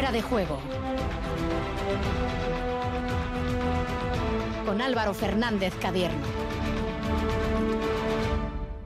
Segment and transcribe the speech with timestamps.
[0.00, 0.58] De juego.
[4.66, 6.26] Con Álvaro Fernández Cadierno.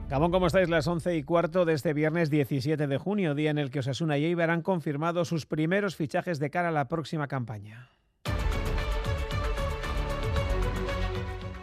[0.07, 0.69] Gabón, ¿cómo estáis?
[0.69, 4.19] Las 11 y cuarto de este viernes 17 de junio, día en el que Osasuna
[4.19, 7.89] y Eibar han confirmado sus primeros fichajes de cara a la próxima campaña.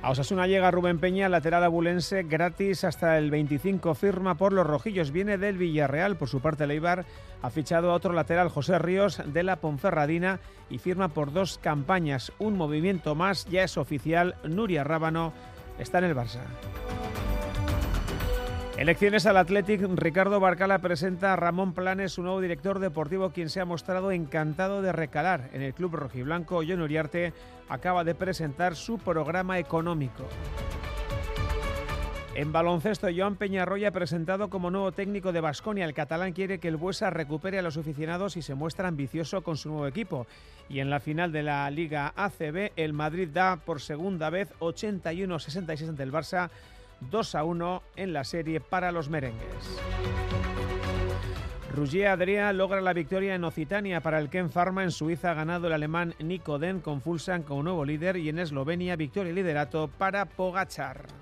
[0.03, 5.13] A Osasuna llega Rubén Peña, lateral abulense, gratis hasta el 25, firma por los rojillos.
[5.13, 7.07] Viene del Villarreal, por su parte Leibar
[7.41, 12.33] ha fichado a otro lateral, José Ríos, de la Ponferradina, y firma por dos campañas.
[12.41, 15.33] Un movimiento más, ya es oficial, Nuria Rábano
[15.79, 16.41] está en el Barça.
[18.83, 23.61] Elecciones al Athletic, Ricardo Barcala presenta a Ramón Planes, su nuevo director deportivo, quien se
[23.61, 26.63] ha mostrado encantado de recalar en el club rojiblanco.
[26.67, 27.33] John Uriarte
[27.69, 30.27] acaba de presentar su programa económico.
[32.35, 35.85] En baloncesto, Joan Peñarroya ha presentado como nuevo técnico de Basconia.
[35.85, 39.59] El catalán quiere que el Buesa recupere a los aficionados y se muestra ambicioso con
[39.59, 40.27] su nuevo equipo.
[40.69, 45.91] Y en la final de la Liga ACB, el Madrid da por segunda vez 81-66
[45.91, 46.51] ante el Barça
[47.11, 49.81] 2 a 1 en la serie para los merengues.
[51.75, 54.83] Rougier Adria logra la victoria en Occitania para el Ken Pharma.
[54.83, 58.39] En Suiza ha ganado el alemán Nico Den con Fulsan como nuevo líder y en
[58.39, 61.22] Eslovenia victoria y liderato para Pogachar.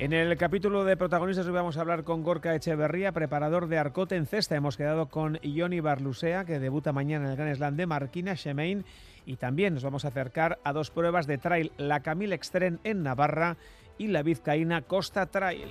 [0.00, 4.16] En el capítulo de protagonistas hoy vamos a hablar con Gorka Echeverría, preparador de Arcote
[4.16, 4.56] en cesta.
[4.56, 8.86] Hemos quedado con Ioni Barlusea, que debuta mañana en el Gran Slam de Marquina Shemain
[9.26, 13.02] y también nos vamos a acercar a dos pruebas de trail, la Camille Extreme en
[13.02, 13.58] Navarra
[13.98, 15.68] y la Vizcaína Costa Trail.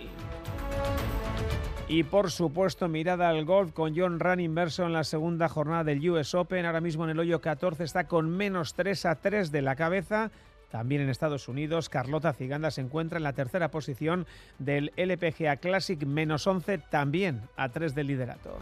[1.88, 6.08] Y por supuesto, mirada al golf con John Run inverso en la segunda jornada del
[6.08, 6.68] US Open.
[6.68, 10.30] Ahora mismo en el hoyo 14 está con menos 3 a 3 de la cabeza.
[10.70, 14.28] También en Estados Unidos, Carlota Ciganda se encuentra en la tercera posición
[14.60, 18.60] del LPGA Classic, menos 11, también a 3 del liderato.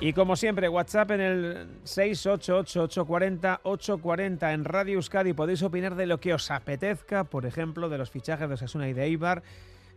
[0.00, 5.32] Y como siempre, WhatsApp en el 688-840-840 en Radio Euskadi.
[5.32, 8.92] Podéis opinar de lo que os apetezca, por ejemplo, de los fichajes de Osasuna y
[8.92, 9.44] de Eibar,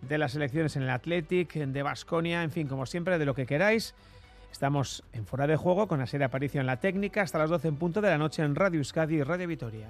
[0.02, 3.46] de las elecciones en el Athletic, de Basconia, en fin, como siempre, de lo que
[3.46, 3.96] queráis.
[4.52, 7.76] Estamos en Fuera de Juego con serie Aparicio en la Técnica hasta las 12 en
[7.76, 9.90] punto de la noche en Radio Euskadi y Radio Vitoria.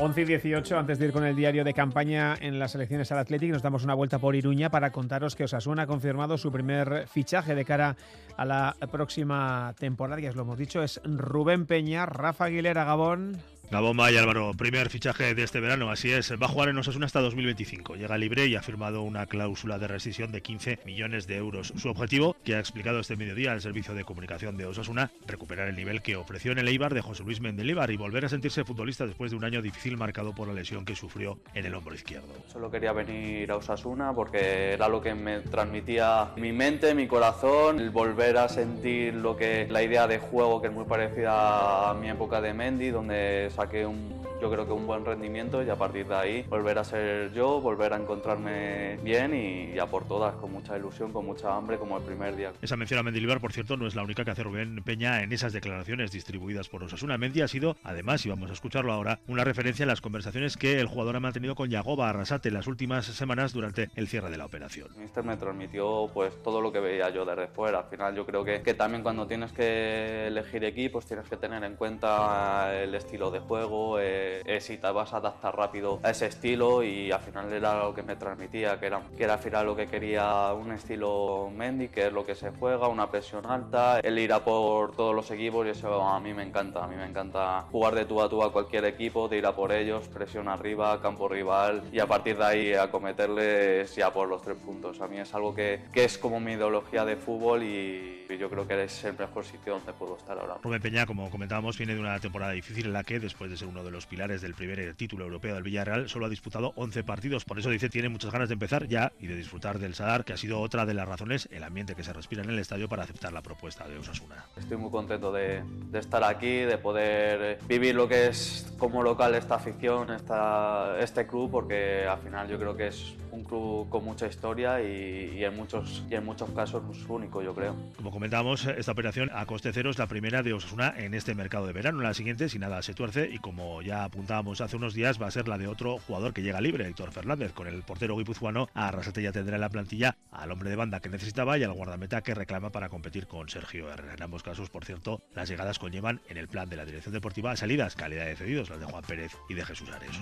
[0.00, 3.18] 11 y 18, antes de ir con el diario de campaña en las elecciones al
[3.18, 7.08] Athletic, nos damos una vuelta por Iruña para contaros que Osasuna ha confirmado su primer
[7.08, 7.96] fichaje de cara
[8.36, 13.38] a la próxima temporada, ya os lo hemos dicho, es Rubén Peña, Rafa Aguilera Gabón.
[13.80, 17.06] Bomba y Álvaro, primer fichaje de este verano, así es, va a jugar en Osasuna
[17.06, 17.96] hasta 2025.
[17.96, 21.72] Llega libre y ha firmado una cláusula de rescisión de 15 millones de euros.
[21.76, 25.76] Su objetivo, que ha explicado este mediodía el servicio de comunicación de Osasuna, recuperar el
[25.76, 29.06] nivel que ofreció en el Eibar de José Luis Mendelibar y volver a sentirse futbolista
[29.06, 32.28] después de un año difícil marcado por la lesión que sufrió en el hombro izquierdo.
[32.50, 37.80] Solo quería venir a Osasuna porque era lo que me transmitía mi mente, mi corazón,
[37.80, 41.94] el volver a sentir lo que la idea de juego que es muy parecida a
[41.94, 45.74] mi época de Mendy, donde saqué un, yo creo que un buen rendimiento y a
[45.74, 50.06] partir de ahí volver a ser yo, volver a encontrarme bien y, y a por
[50.06, 52.52] todas, con mucha ilusión, con mucha hambre, como el primer día.
[52.62, 55.32] Esa mención a Mendilibar, por cierto, no es la única que hace Rubén Peña en
[55.32, 57.18] esas declaraciones distribuidas por Osasuna.
[57.18, 60.78] Mendy ha sido, además, y vamos a escucharlo ahora, una referencia en las conversaciones que
[60.78, 64.46] el jugador ha mantenido con Yagoba Arrasate las últimas semanas durante el cierre de la
[64.46, 64.88] operación.
[64.94, 67.80] El míster me transmitió pues todo lo que veía yo desde fuera.
[67.80, 71.64] Al final yo creo que, que también cuando tienes que elegir equipos tienes que tener
[71.64, 76.26] en cuenta el estilo de juego, eh, si te vas a adaptar rápido a ese
[76.26, 79.66] estilo y al final era lo que me transmitía, que era, que era al final
[79.66, 84.00] lo que quería un estilo Mendy, que es lo que se juega, una presión alta,
[84.00, 86.96] el ir a por todos los equipos y eso a mí me encanta, a mí
[86.96, 90.06] me encanta jugar de tú a tú a cualquier equipo, de ir a por ellos,
[90.08, 95.00] presión arriba, campo rival y a partir de ahí acometerles ya por los tres puntos.
[95.00, 98.66] A mí es algo que, que es como mi ideología de fútbol y yo creo
[98.66, 100.56] que es el mejor sitio donde puedo estar ahora.
[100.62, 103.56] Rubén Peña, como comentábamos, viene de una temporada difícil en la que después después de
[103.56, 107.04] ser uno de los pilares del primer título europeo del Villarreal, solo ha disputado 11
[107.04, 107.44] partidos.
[107.44, 110.32] Por eso dice tiene muchas ganas de empezar ya y de disfrutar del Sadar, que
[110.32, 113.04] ha sido otra de las razones, el ambiente que se respira en el estadio para
[113.04, 114.44] aceptar la propuesta de Osasuna.
[114.56, 115.62] Estoy muy contento de,
[115.92, 121.48] estar aquí, de poder vivir lo que es como local esta afición, esta, este club,
[121.48, 126.04] porque al final yo creo que es un club con mucha historia y, en, muchos,
[126.10, 127.76] y en muchos casos es único, yo creo.
[127.96, 131.66] Como comentamos, esta operación a coste cero es la primera de Osasuna en este mercado
[131.66, 132.00] de verano.
[132.00, 135.30] La siguiente, si nada se tuerce, y como ya apuntábamos hace unos días, va a
[135.30, 138.68] ser la de otro jugador que llega libre, Héctor Fernández, con el portero guipuzcoano.
[138.74, 142.22] Arrasate ya tendrá en la plantilla al hombre de banda que necesitaba y al guardameta
[142.22, 144.14] que reclama para competir con Sergio Herrera.
[144.14, 147.56] En ambos casos, por cierto, las llegadas conllevan en el plan de la dirección deportiva
[147.56, 150.18] salidas, calidad de cedidos, las de Juan Pérez y de Jesús Ares.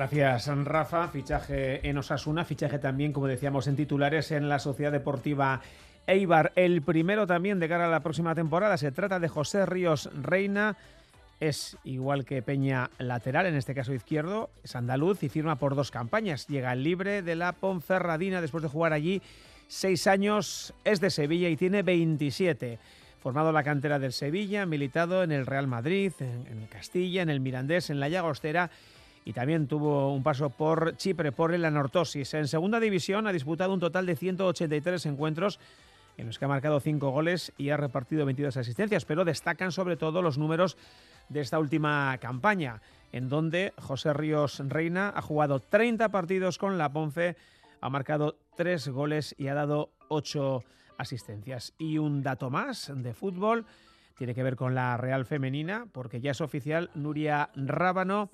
[0.00, 1.08] Gracias, Rafa.
[1.08, 5.60] Fichaje en Osasuna, fichaje también, como decíamos, en titulares en la Sociedad Deportiva
[6.06, 6.52] Eibar.
[6.56, 8.78] El primero también de cara a la próxima temporada.
[8.78, 10.78] Se trata de José Ríos Reina.
[11.38, 15.90] Es igual que Peña lateral, en este caso izquierdo, es andaluz y firma por dos
[15.90, 16.46] campañas.
[16.48, 19.20] Llega libre de la Ponferradina después de jugar allí
[19.68, 20.72] seis años.
[20.82, 22.78] Es de Sevilla y tiene 27
[23.22, 27.28] formado en la cantera del Sevilla, militado en el Real Madrid, en, en, Castilla, en
[27.28, 28.70] el Mirandés, en la Llagostera
[29.24, 32.34] y también tuvo un paso por Chipre, por el Anortosis.
[32.34, 35.60] En segunda división ha disputado un total de 183 encuentros
[36.16, 39.96] en los que ha marcado 5 goles y ha repartido 22 asistencias, pero destacan sobre
[39.96, 40.76] todo los números
[41.28, 42.82] de esta última campaña,
[43.12, 47.36] en donde José Ríos Reina ha jugado 30 partidos con la Ponce,
[47.80, 50.62] ha marcado 3 goles y ha dado 8
[50.98, 51.72] asistencias.
[51.78, 53.64] Y un dato más de fútbol
[54.18, 58.28] tiene que ver con la Real Femenina, porque ya es oficial, Nuria Rábano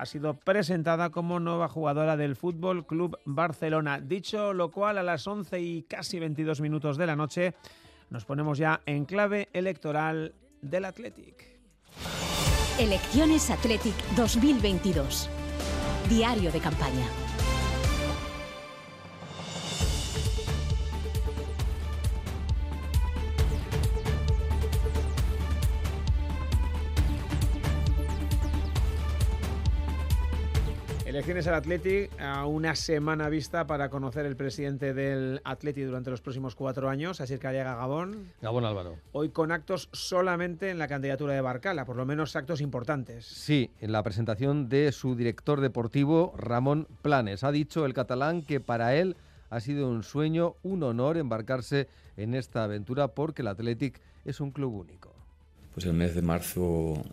[0.00, 4.00] ha sido presentada como nueva jugadora del Fútbol Club Barcelona.
[4.00, 7.54] Dicho lo cual, a las 11 y casi 22 minutos de la noche
[8.08, 11.44] nos ponemos ya en clave electoral del Athletic.
[12.78, 15.28] Elecciones Athletic 2022.
[16.08, 17.19] Diario de campaña.
[31.30, 36.20] Elecciones al Athletic a una semana vista para conocer el presidente del Athletic durante los
[36.20, 38.32] próximos cuatro años, así que llega Gabón.
[38.42, 38.96] Gabón Álvaro.
[39.12, 43.26] Hoy con actos solamente en la candidatura de Barcala, por lo menos actos importantes.
[43.26, 47.44] Sí, en la presentación de su director deportivo, Ramón Planes.
[47.44, 49.14] Ha dicho el catalán que para él
[49.50, 51.86] ha sido un sueño, un honor embarcarse
[52.16, 55.14] en esta aventura porque el Athletic es un club único.
[55.74, 57.04] Pues el mes de marzo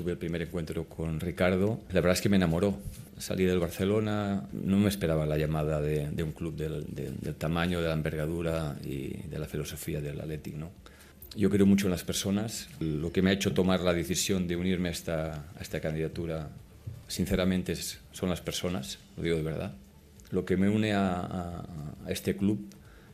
[0.00, 1.78] tuve el primer encuentro con Ricardo.
[1.90, 2.78] La verdad es que me enamoró.
[3.18, 7.92] Salí del Barcelona, no me esperaba la llamada de, un club del, tamaño, de la
[7.92, 10.54] envergadura y de la filosofía del Athletic.
[10.54, 10.70] ¿no?
[11.36, 12.70] Yo creo mucho en las personas.
[12.80, 16.48] Lo que me ha hecho tomar la decisión de unirme a esta, a esta candidatura,
[17.06, 17.76] sinceramente,
[18.12, 19.74] son las personas, lo digo de verdad.
[20.30, 21.62] Lo que me une a
[22.08, 22.58] este club,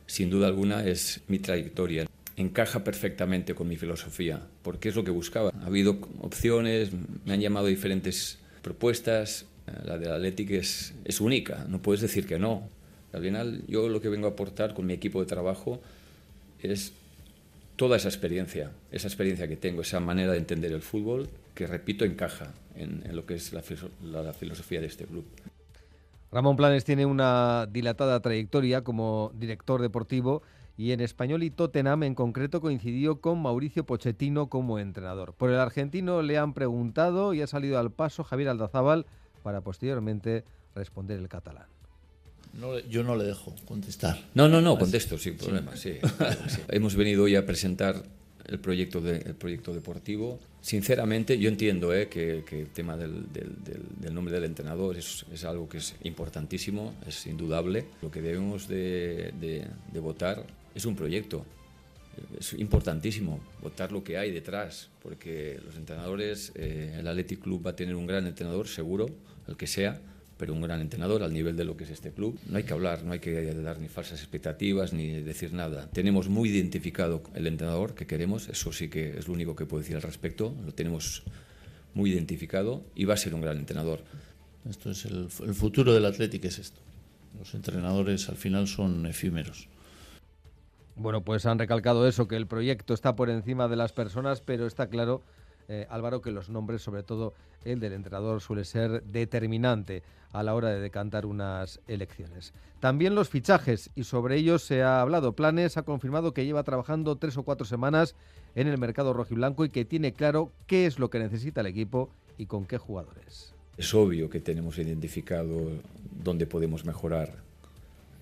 [0.05, 2.07] sin duda alguna, es mi trayectoria
[2.37, 5.51] encaja perfectamente con mi filosofía, porque es lo que buscaba.
[5.61, 6.91] Ha habido opciones,
[7.25, 9.45] me han llamado diferentes propuestas,
[9.83, 12.69] la de Atlético es, es única, no puedes decir que no.
[13.11, 15.81] Al final yo lo que vengo a aportar con mi equipo de trabajo
[16.61, 16.93] es
[17.75, 22.05] toda esa experiencia, esa experiencia que tengo, esa manera de entender el fútbol, que repito,
[22.05, 23.63] encaja en, lo que es la,
[24.21, 25.25] la filosofía de este club.
[26.31, 30.43] Ramón Planes tiene una dilatada trayectoria como director deportivo
[30.77, 35.33] y en Español y Tottenham en concreto coincidió con Mauricio Pochettino como entrenador.
[35.33, 39.07] Por el argentino le han preguntado y ha salido al paso Javier Aldazábal
[39.41, 40.43] para posteriormente
[40.75, 41.65] responder el catalán.
[42.89, 44.23] yo no le dejo contestar.
[44.35, 45.71] No, no, no, contesto sin problema.
[45.75, 45.95] Sí,
[46.67, 48.03] Hemos venido hoy a presentar
[48.45, 50.39] el proyecto, de, el proyecto deportivo.
[50.61, 53.25] Sinceramente, yo entiendo eh, que, el tema del,
[54.11, 57.85] nombre del entrenador es, es, algo que es importantísimo, es indudable.
[58.01, 60.45] Lo que debemos de, de votar
[60.77, 61.45] es un proyecto.
[62.39, 67.71] Es importantísimo votar lo que hay detrás, porque los entrenadores, eh, el Athletic Club va
[67.71, 69.07] a tener un gran entrenador, seguro,
[69.47, 70.01] el que sea,
[70.37, 72.39] pero un gran entrenador al nivel de lo que es este club.
[72.47, 75.89] No hay que hablar, no hay que dar ni falsas expectativas ni decir nada.
[75.91, 79.81] Tenemos muy identificado el entrenador que queremos, eso sí que es lo único que puedo
[79.81, 81.23] decir al respecto, lo tenemos
[81.93, 84.03] muy identificado y va a ser un gran entrenador.
[84.69, 86.81] Esto es el, el futuro del Athletic, es esto.
[87.39, 89.67] Los entrenadores al final son efímeros.
[90.97, 94.65] Bueno, pues han recalcado eso, que el proyecto está por encima de las personas, pero
[94.65, 95.21] está claro
[95.67, 97.33] eh, Álvaro, que los nombres, sobre todo
[97.65, 100.01] el del entrenador, suele ser determinante
[100.31, 102.53] a la hora de decantar unas elecciones.
[102.79, 105.33] También los fichajes, y sobre ellos se ha hablado.
[105.33, 108.15] Planes ha confirmado que lleva trabajando tres o cuatro semanas
[108.55, 112.09] en el mercado rojiblanco y que tiene claro qué es lo que necesita el equipo
[112.37, 113.53] y con qué jugadores.
[113.77, 115.69] Es obvio que tenemos identificado
[116.23, 117.46] dónde podemos mejorar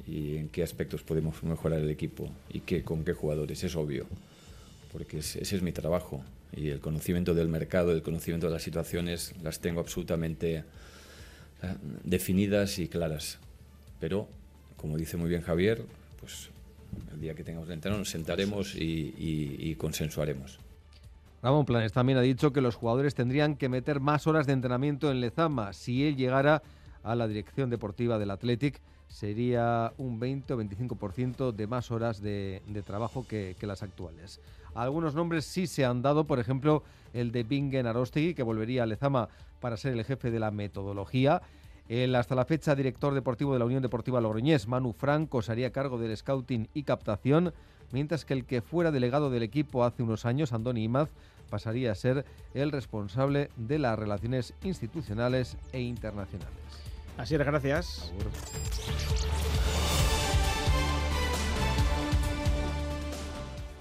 [0.08, 4.06] y en qué aspectos podemos mejorar el equipo y qué, con qué jugadores, es obvio,
[4.92, 6.24] porque ese es mi trabajo
[6.56, 10.64] y el conocimiento del mercado, el conocimiento de las situaciones las tengo absolutamente eh,
[12.04, 13.40] definidas y claras.
[14.00, 14.28] Pero,
[14.78, 15.84] como dice muy bien Javier,
[16.20, 16.50] pues
[17.14, 20.60] el día que tengamos el entreno nos sentaremos y, consensuaremos.
[21.42, 25.12] Ramón Planes también ha dicho que los jugadores tendrían que meter más horas de entrenamiento
[25.12, 26.64] en Lezama si él llegara
[27.04, 28.82] a la dirección deportiva del Athletic
[29.16, 34.42] sería un 20 o 25% de más horas de, trabajo que, las actuales.
[34.74, 38.86] Algunos nombres sí se han dado, por ejemplo, el de Bingen Arostegui, que volvería a
[38.86, 39.30] Lezama
[39.62, 41.42] para ser el jefe de la metodología.
[41.88, 45.72] El hasta la fecha director deportivo de la Unión Deportiva Logroñés, Manu Franco, se haría
[45.72, 47.54] cargo del scouting y captación,
[47.94, 51.10] mientras que el que fuera delegado del equipo hace unos años, Andoni Imaz,
[51.50, 56.85] pasaría a ser el responsable de las relaciones institucionales e internacionales.
[57.18, 58.14] Así es, gracias.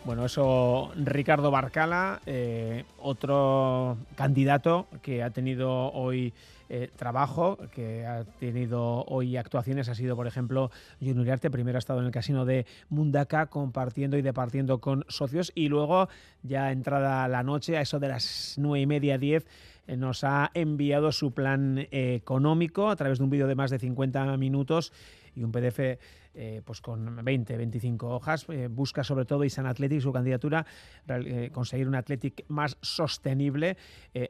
[0.05, 6.35] Bueno, eso Ricardo Barcala, eh, otro candidato que ha tenido hoy
[6.69, 11.81] eh, trabajo, que ha tenido hoy actuaciones, ha sido, por ejemplo, Junior Uriarte, primero ha
[11.81, 16.09] estado en el casino de Mundaka compartiendo y departiendo con socios y luego,
[16.43, 19.47] ya entrada la noche, a eso de las nueve y media, diez,
[19.87, 23.79] nos ha enviado su plan eh, económico a través de un vídeo de más de
[23.79, 24.93] 50 minutos
[25.35, 25.99] y un PDF
[26.37, 28.47] eh, pues con 20, 25 hojas.
[28.71, 30.65] busca sobre todo Isan Athletic, su candidatura,
[31.53, 33.77] conseguir un Athletic más sostenible.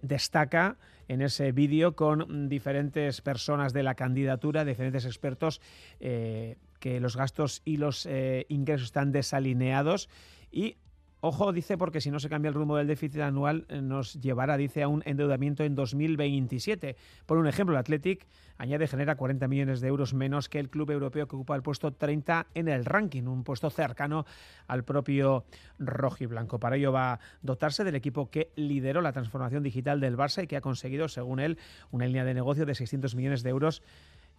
[0.03, 0.77] destaca
[1.09, 5.61] en ese vídeo con diferentes personas de la candidatura, diferentes expertos,
[5.99, 8.09] que los gastos y los
[8.49, 10.09] ingresos están desalineados
[10.51, 10.77] y
[11.27, 14.59] Ojo, dice, porque si no se cambia el rumbo del déficit anual, eh, nos llevará,
[14.59, 16.97] dice, a un endeudamiento en 2027.
[17.25, 18.27] Por un ejemplo, el Athletic
[18.59, 21.93] añade genera 40 millones de euros menos que el club europeo que ocupa el puesto
[21.95, 24.27] 30 en el ranking, un puesto cercano
[24.67, 25.47] al propio
[25.79, 26.61] rojiblanco.
[26.61, 30.47] Para ello va a dotarse del equipo que lideró la transformación digital del Barça y
[30.47, 31.59] que ha conseguido, según él,
[31.91, 33.83] una línea de negocio de 600 millones de euros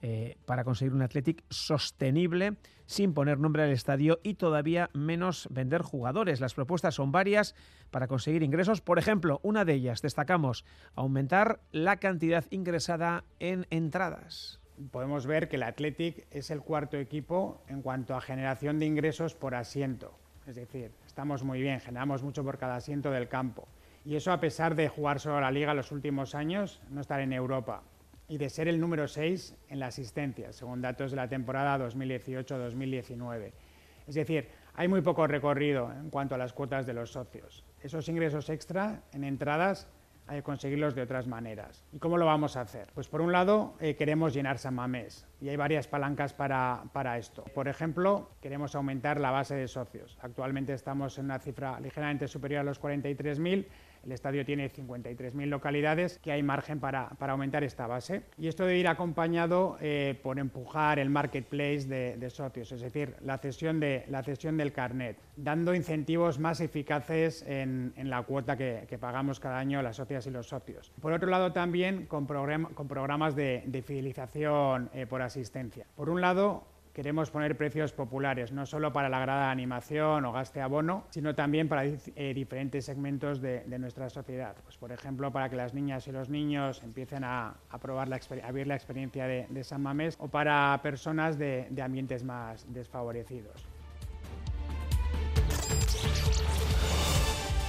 [0.08, 5.82] eh, para conseguir un Athletic sostenible sin poner nombre al estadio y todavía menos vender
[5.82, 6.40] jugadores.
[6.40, 7.56] Las propuestas son varias
[7.90, 8.82] para conseguir ingresos.
[8.82, 14.60] Por ejemplo, una de ellas destacamos aumentar la cantidad ingresada en entradas.
[14.92, 19.34] Podemos ver que el Athletic es el cuarto equipo en cuanto a generación de ingresos
[19.34, 20.14] por asiento.
[20.46, 23.68] Es decir, estamos muy bien, generamos mucho por cada asiento del campo.
[24.06, 27.34] Y eso a pesar de jugar solo la liga los últimos años, no estar en
[27.34, 27.82] Europa
[28.28, 33.52] y de ser el número 6 en la asistencia, según datos de la temporada 2018-2019.
[34.08, 37.64] Es decir, hay muy poco recorrido en cuanto a las cuotas de los socios.
[37.82, 39.88] Esos ingresos extra en entradas
[40.28, 41.84] hay que conseguirlos de otras maneras.
[41.92, 42.88] ¿Y cómo lo vamos a hacer?
[42.96, 47.18] Pues por un lado eh, queremos llenar San Mamés y hay varias palancas para, para,
[47.18, 47.44] esto.
[47.54, 50.18] Por ejemplo, queremos aumentar la base de socios.
[50.22, 53.68] Actualmente estamos en una cifra ligeramente superior a los 43.000
[54.06, 58.24] el estadio tiene 53.000 localidades, que hay margen para, aumentar esta base.
[58.38, 63.38] Y esto debe ir acompañado eh, por empujar el marketplace de, socios, es decir, la
[63.38, 69.40] cesión, de, la cesión del carnet, dando incentivos más eficaces en, la cuota que, pagamos
[69.40, 70.92] cada año las socias y los socios.
[71.02, 75.86] Por otro lado, también con, con programas de, fidelización eh, por asistencia.
[75.96, 76.64] Por un lado,
[76.96, 81.36] queremos poner precios populares, no solo para la grada de animación o gaste abono, sino
[81.36, 84.56] también para eh, diferentes segmentos de, nuestra sociedad.
[84.64, 88.52] Pues, por ejemplo, para que las niñas y los niños empiecen a, probar la, a
[88.52, 93.68] vivir la experiencia de, San Mamés o para personas de, ambientes más desfavorecidos.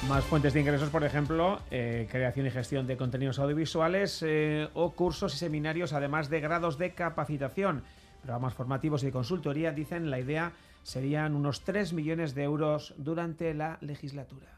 [0.09, 4.93] Más fuentes de ingresos, por ejemplo, eh, creación y gestión de contenidos audiovisuales eh, o
[4.93, 7.83] cursos y seminarios, además de grados de capacitación
[8.27, 10.53] programas formativos y de consultoría, dicen la idea
[10.83, 14.56] serían unos 3 millones de euros durante la legislatura.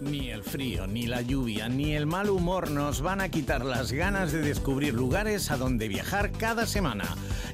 [0.00, 3.92] Ni el frío, ni la lluvia, ni el mal humor nos van a quitar las
[3.92, 7.04] ganas de descubrir lugares a donde viajar cada semana.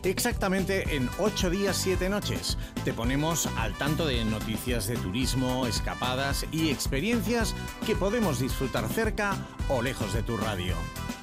[0.02, 2.56] Exactamente en 8 días 7 noches.
[2.84, 7.54] Te ponemos al tanto de noticias de turismo, escapadas y experiencias
[7.86, 9.36] que podemos disfrutar cerca
[9.68, 10.74] o lejos de tu radio.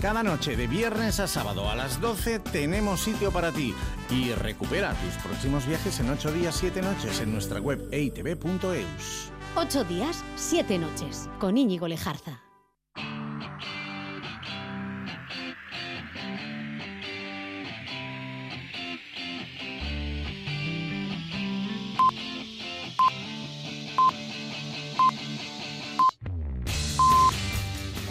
[0.02, 3.74] Cada noche de viernes a sábado a las 12 tenemos sitio para ti
[4.12, 9.37] y recupera tus próximos viajes en 8 días 7 noches en nuestra web eitv.eus.
[9.60, 12.44] Ocho días, siete noches, con Íñigo Lejarza.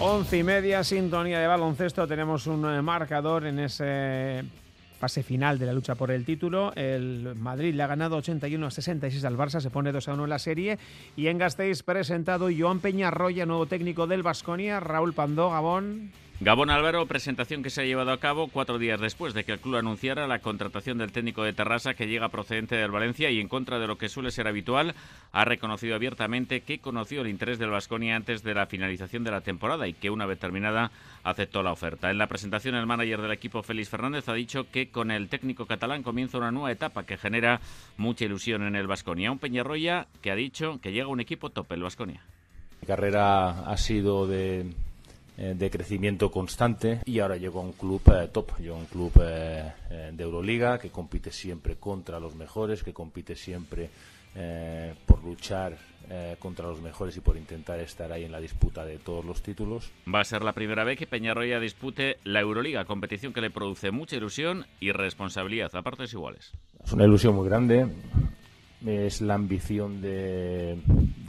[0.01, 2.09] Once y media, sintonía de baloncesto.
[2.09, 4.43] Tenemos un eh, marcador en ese
[4.99, 6.73] fase final de la lucha por el título.
[6.75, 10.25] El Madrid le ha ganado 81 a 66 al Barça, se pone 2 a 1
[10.25, 10.79] en la serie.
[11.17, 16.11] Y en Gasteiz presentado Joan Peñarroya, nuevo técnico del Basconia, Raúl Pandó, Gabón.
[16.39, 19.59] Gabón Álvaro, presentación que se ha llevado a cabo cuatro días después de que el
[19.59, 23.49] club anunciara la contratación del técnico de Terrassa que llega procedente del Valencia y en
[23.49, 24.95] contra de lo que suele ser habitual,
[25.33, 29.41] ha reconocido abiertamente que conoció el interés del Vasconia antes de la finalización de la
[29.41, 30.91] temporada y que una vez terminada
[31.25, 32.11] aceptó la oferta.
[32.11, 35.65] En la presentación el manager del equipo Félix Fernández ha dicho que con el técnico
[35.65, 37.63] catalán comienza una nueva etapa que genera
[37.97, 39.33] mucha ilusión en el Vasconia.
[39.33, 42.21] Un Peñarroya que ha dicho que llega un equipo top el Vasconia.
[42.83, 44.67] Mi carrera ha sido de
[45.37, 49.13] de crecimiento constante y ahora llegó a un club eh, top, llegó a un club
[49.21, 49.73] eh,
[50.13, 53.91] de Euroliga que compite siempre contra los mejores, que compite siempre
[55.07, 55.79] por luchar
[56.39, 59.91] contra los mejores y por intentar estar ahí en la disputa de todos los títulos.
[60.15, 63.93] Va a ser la primera vez que Peñarroya dispute la Euroliga, competición que le produce
[63.93, 66.53] mucha ilusión y responsabilidad a partes iguales.
[66.85, 67.87] Es una ilusión muy grande
[68.87, 70.79] es la ambición de,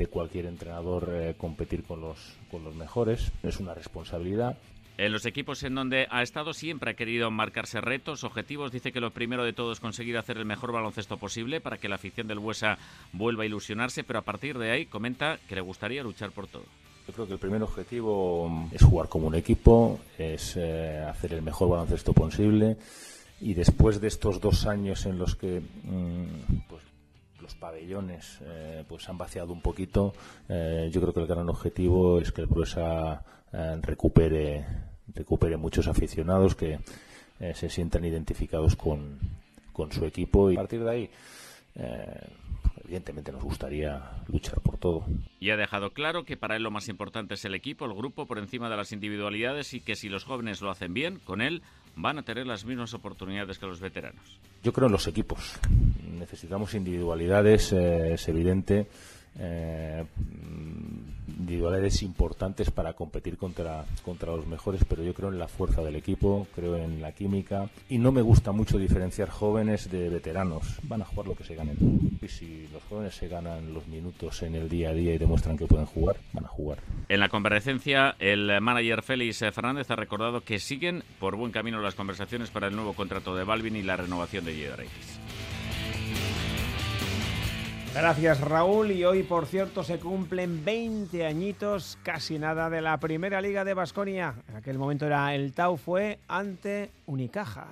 [0.09, 4.57] cualquier entrenador eh, competir con los, con los mejores, es una responsabilidad.
[4.97, 8.71] En los equipos en donde ha estado siempre ha querido marcarse retos, objetivos.
[8.71, 11.87] Dice que lo primero de todo es conseguir hacer el mejor baloncesto posible para que
[11.87, 12.79] la afición del Buesa
[13.13, 16.65] vuelva a ilusionarse, pero a partir de ahí comenta que le gustaría luchar por todo.
[17.07, 21.43] Yo creo que el primer objetivo es jugar como un equipo, es eh, hacer el
[21.43, 22.75] mejor baloncesto posible
[23.39, 26.83] y después de estos dos años en los que mm, pues,
[27.47, 30.13] los pabellones eh, pues han vaciado un poquito.
[30.49, 33.23] Eh, yo creo que el gran objetivo es que el Proesa
[33.53, 34.65] eh, recupere
[35.13, 36.79] recupere muchos aficionados que
[37.53, 39.19] se sientan identificados con,
[39.71, 41.09] con, su equipo y a partir de ahí
[42.83, 45.05] evidentemente nos gustaría luchar por todo.
[45.39, 48.25] Y ha dejado claro que para él lo más importante es el equipo, el grupo
[48.25, 51.63] por encima de las individualidades y que si los jóvenes lo hacen bien, con él
[51.97, 54.39] van a tener las mismas oportunidades que los veteranos.
[54.63, 55.59] Yo creo en los equipos.
[56.17, 58.87] Necesitamos individualidades, eh, es evidente.
[59.39, 60.05] Eh,
[61.37, 65.95] individualidades importantes para competir contra, contra los mejores, pero yo creo en la fuerza del
[65.95, 70.79] equipo, creo en la química y no me gusta mucho diferenciar jóvenes de veteranos.
[70.83, 71.77] Van a jugar lo que se ganen.
[72.21, 75.57] Y si los jóvenes se ganan los minutos en el día a día y demuestran
[75.57, 76.79] que pueden jugar, van a jugar.
[77.09, 81.95] En la comparecencia, el manager Félix Fernández ha recordado que siguen por buen camino las
[81.95, 85.19] conversaciones para el nuevo contrato de Balvin y la renovación de Yedraitis.
[87.97, 93.41] Gracias Raúl y hoy por cierto se cumplen 20 añitos, casi nada de la primera
[93.41, 94.35] liga de Basconia.
[94.47, 97.65] En aquel momento era el Tau fue ante Unicaja.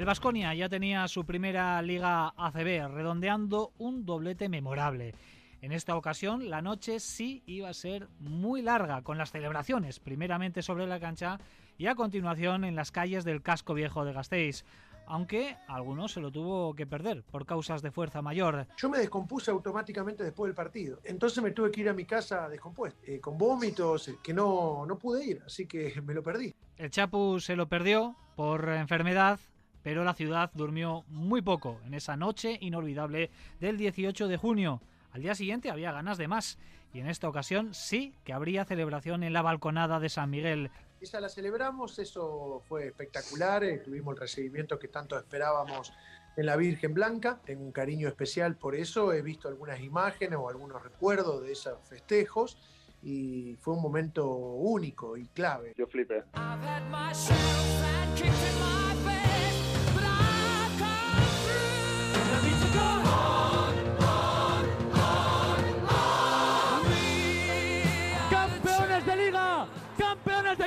[0.00, 5.14] El Vasconia ya tenía su primera liga ACB, redondeando un doblete memorable.
[5.60, 10.62] En esta ocasión la noche sí iba a ser muy larga, con las celebraciones, primeramente
[10.62, 11.38] sobre la cancha
[11.76, 14.64] y a continuación en las calles del casco viejo de Gasteiz.
[15.04, 18.68] Aunque algunos se lo tuvo que perder por causas de fuerza mayor.
[18.78, 21.00] Yo me descompuse automáticamente después del partido.
[21.04, 24.86] Entonces me tuve que ir a mi casa descompuesto, eh, con vómitos, eh, que no,
[24.86, 26.54] no pude ir, así que me lo perdí.
[26.78, 29.38] El Chapu se lo perdió por enfermedad
[29.82, 34.80] pero la ciudad durmió muy poco en esa noche inolvidable del 18 de junio.
[35.12, 36.58] Al día siguiente había ganas de más
[36.92, 40.70] y en esta ocasión sí que habría celebración en la balconada de San Miguel.
[41.00, 45.92] Esa la celebramos, eso fue espectacular, eh, tuvimos el recibimiento que tanto esperábamos
[46.36, 50.48] en la Virgen Blanca, tengo un cariño especial por eso, he visto algunas imágenes o
[50.48, 52.58] algunos recuerdos de esos festejos
[53.02, 55.72] y fue un momento único y clave.
[55.76, 56.22] Yo flipé.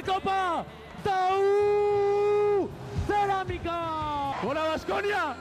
[0.05, 0.65] Copa.
[1.03, 2.69] ¡Tau!
[3.07, 4.33] Cerámica.
[4.43, 5.35] ¡Buena Vasconia!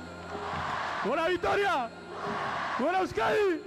[1.04, 1.90] ¡Buena Victoria!
[2.78, 3.62] ¡Buena Euskadi!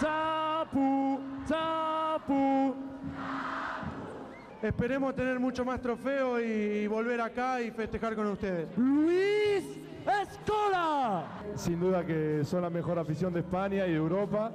[0.00, 1.20] ¡Chapu!
[1.48, 2.74] ¡Chapu!
[4.62, 8.68] Esperemos tener mucho más trofeo y volver acá y festejar con ustedes.
[8.76, 9.64] Luis
[11.54, 14.52] Sin duda que son la mejor afición de España y de Europa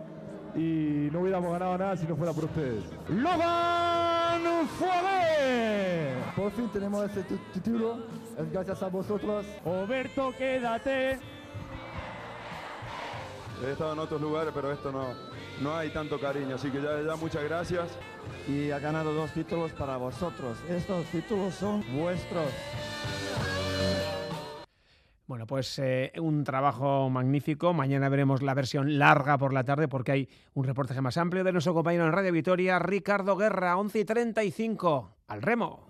[0.55, 2.83] y no hubiéramos ganado nada si no fuera por ustedes.
[3.09, 6.13] Logan Fuavé.
[6.35, 7.99] Por fin tenemos este título,
[8.37, 9.45] es gracias a vosotros.
[9.65, 11.19] Roberto, quédate.
[13.63, 15.09] He estado en otros lugares, pero esto no,
[15.61, 17.89] no hay tanto cariño, así que ya, ya muchas gracias.
[18.47, 20.57] Y ha ganado dos títulos para vosotros.
[20.67, 22.47] Estos títulos son vuestros.
[25.31, 27.71] Bueno, pues eh, un trabajo magnífico.
[27.71, 31.53] Mañana veremos la versión larga por la tarde porque hay un reportaje más amplio de
[31.53, 35.85] nuestro compañero en Radio Vitoria, Ricardo Guerra, 11 y 35, al remo.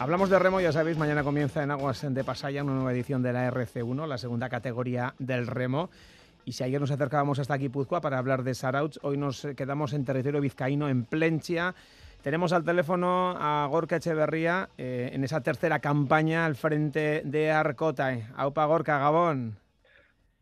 [0.00, 3.32] Hablamos de remo, ya sabéis, mañana comienza en Aguas de Pasaya una nueva edición de
[3.32, 5.88] la RC1, la segunda categoría del remo.
[6.48, 10.06] Y si ayer nos acercábamos hasta Guipúzcoa para hablar de Sarauch, hoy nos quedamos en
[10.06, 11.74] territorio vizcaíno, en Plenchia.
[12.22, 18.16] Tenemos al teléfono a Gorka Echeverría eh, en esa tercera campaña al frente de Arcota.
[18.34, 19.58] Aupa Gorka, Gabón.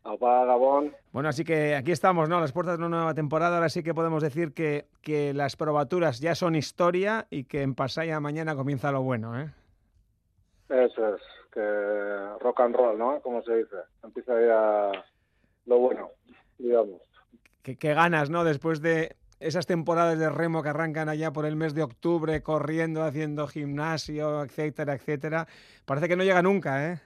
[0.05, 0.95] Aupa Gabón.
[1.11, 2.39] Bueno, así que aquí estamos, ¿no?
[2.39, 3.57] Las puertas de una nueva temporada.
[3.57, 7.75] Ahora sí que podemos decir que, que las probaturas ya son historia y que en
[7.75, 9.51] Pasaya mañana comienza lo bueno, ¿eh?
[10.69, 13.19] Eso es, que rock and roll, ¿no?
[13.19, 13.75] Como se dice.
[14.01, 15.03] Empieza ya
[15.67, 16.09] lo bueno,
[16.57, 17.01] digamos.
[17.61, 18.43] Qué, qué ganas, ¿no?
[18.43, 23.03] Después de esas temporadas de remo que arrancan allá por el mes de octubre, corriendo,
[23.03, 25.47] haciendo gimnasio, etcétera, etcétera.
[25.85, 26.99] Parece que no llega nunca, ¿eh?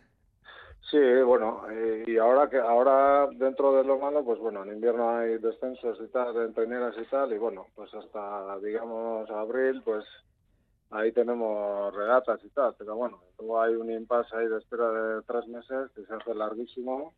[0.90, 1.64] Sí, bueno,
[2.06, 6.08] y ahora que ahora dentro de lo malo, pues bueno, en invierno hay descensos y
[6.12, 10.04] tal, de entreneras y tal, y bueno, pues hasta digamos abril, pues
[10.90, 15.22] ahí tenemos regatas y tal, pero bueno, luego hay un impasse ahí de espera de
[15.22, 17.14] tres meses que se hace larguísimo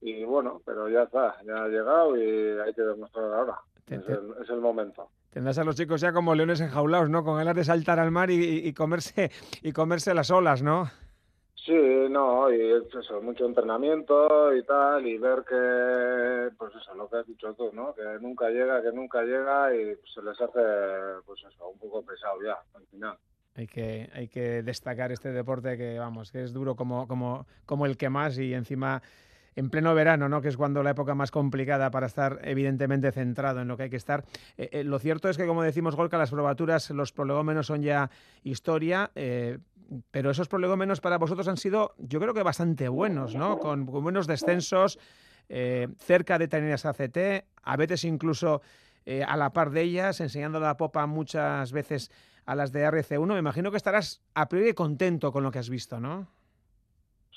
[0.00, 3.58] y bueno, pero ya está, ya ha llegado y hay que demostrar ahora.
[3.86, 5.08] Es el, es el momento.
[5.30, 7.22] Tendrás a los chicos ya como leones enjaulados, ¿no?
[7.22, 9.30] Con ganas de saltar al mar y, y, comerse
[9.62, 10.90] y comerse las olas, ¿no?
[11.66, 11.74] Sí,
[12.08, 17.16] no, y es eso, mucho entrenamiento y tal, y ver que, pues eso, lo que
[17.16, 17.92] has dicho tú, ¿no?
[17.92, 20.60] Que nunca llega, que nunca llega y se les hace,
[21.26, 23.16] pues eso, un poco pesado ya, al final.
[23.56, 27.86] Hay que, hay que destacar este deporte que, vamos, que es duro como, como, como
[27.86, 29.02] el que más y encima
[29.56, 30.42] en pleno verano, ¿no?
[30.42, 33.90] que es cuando la época más complicada para estar evidentemente centrado en lo que hay
[33.90, 34.24] que estar.
[34.58, 38.10] Eh, eh, lo cierto es que, como decimos, Golka, las probaturas, los prolegómenos son ya
[38.44, 39.58] historia, eh,
[40.10, 43.58] pero esos prolegómenos para vosotros han sido, yo creo que bastante buenos, ¿no?
[43.58, 44.98] Con, buenos descensos,
[45.98, 48.62] cerca de tener esa ACT, a veces incluso
[49.26, 52.10] a la par de ellas, enseñando la popa muchas veces
[52.46, 53.32] a las de RC1.
[53.32, 56.26] Me imagino que estarás a priori contento con lo que has visto, ¿no?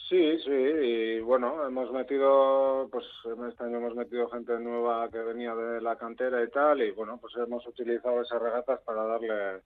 [0.08, 3.06] Sí, sí, y bueno, hemos metido, pues
[3.48, 7.20] este año hemos metido gente nueva que venía de la cantera y tal, y bueno,
[7.22, 9.62] pues hemos utilizado esas regatas para darle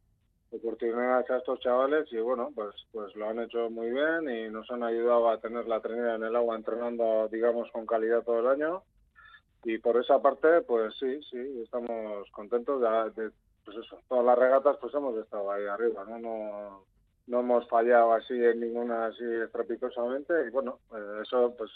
[0.52, 4.70] oportunidades a estos chavales y bueno, pues pues lo han hecho muy bien y nos
[4.70, 8.48] han ayudado a tener la trinidad en el agua entrenando, digamos, con calidad todo el
[8.48, 8.84] año.
[9.64, 13.32] Y por esa parte, pues sí, sí, estamos contentos de, de
[13.66, 16.20] pues eso, todas las regatas pues hemos estado ahí arriba, ¿no?
[16.20, 16.86] No,
[17.28, 21.72] no hemos fallado así en ninguna así estrepitosamente y bueno, eh, eso pues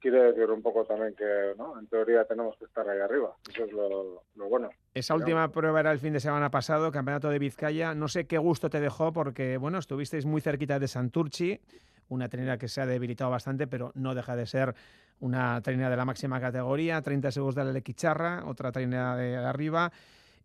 [0.00, 1.78] quiere decir un poco también que, ¿no?
[1.78, 3.34] En teoría tenemos que estar ahí arriba.
[3.50, 4.70] Eso es lo, lo bueno.
[4.94, 7.94] Esa última prueba era el fin de semana pasado, Campeonato de Vizcaya.
[7.94, 11.60] No sé qué gusto te dejó porque, bueno, estuvisteis muy cerquita de Santurchi,
[12.08, 14.74] una trinera que se ha debilitado bastante, pero no deja de ser
[15.20, 19.90] una trinera de la máxima categoría, 30 segundos de la Lequicharra, otra trinera de arriba.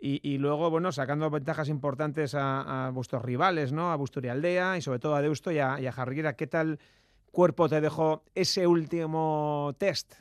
[0.03, 3.91] Y, luego, bueno, sacando ventajas importantes a, vuestros rivales, ¿no?
[3.91, 6.33] A Busturialdea y sobre todo a Deusto y a, y.
[6.33, 6.79] ¿Qué tal
[7.31, 10.15] cuerpo te dejó ese último test?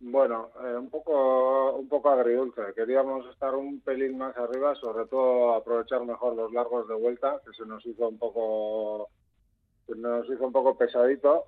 [0.00, 2.62] Bueno, eh, un poco un poco agridulce.
[2.74, 7.52] Queríamos estar un pelín más arriba, sobre todo aprovechar mejor los largos de vuelta, que
[7.52, 9.08] se nos hizo un poco
[9.86, 11.44] se nos hizo un poco pesadito.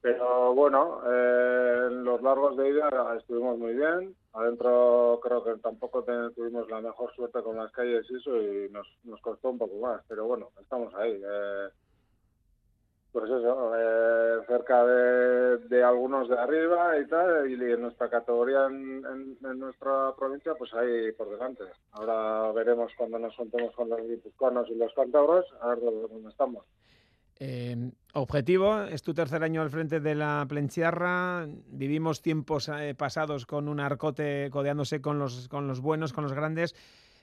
[0.00, 4.14] Pero bueno, eh, en los largos de ida estuvimos muy bien.
[4.32, 6.04] Adentro creo que tampoco
[6.34, 9.76] tuvimos la mejor suerte con las calles y eso, y nos, nos costó un poco
[9.76, 10.02] más.
[10.08, 11.20] Pero bueno, estamos ahí.
[11.24, 11.68] Eh,
[13.16, 19.38] pues eso, eh, cerca de, algunos de arriba y tal, y en nuestra categoría en,
[19.58, 21.64] nuestra provincia, pues ahí por delante.
[21.92, 26.66] Ahora veremos cuando nos juntemos con los guipuzcoanos y los cántabros, a ver dónde estamos.
[27.40, 33.44] Eh, objetivo, es tu tercer año al frente de la Plenchiarra, vivimos tiempos eh, pasados
[33.44, 36.74] con un arcote codeándose con los, con los buenos, con los grandes.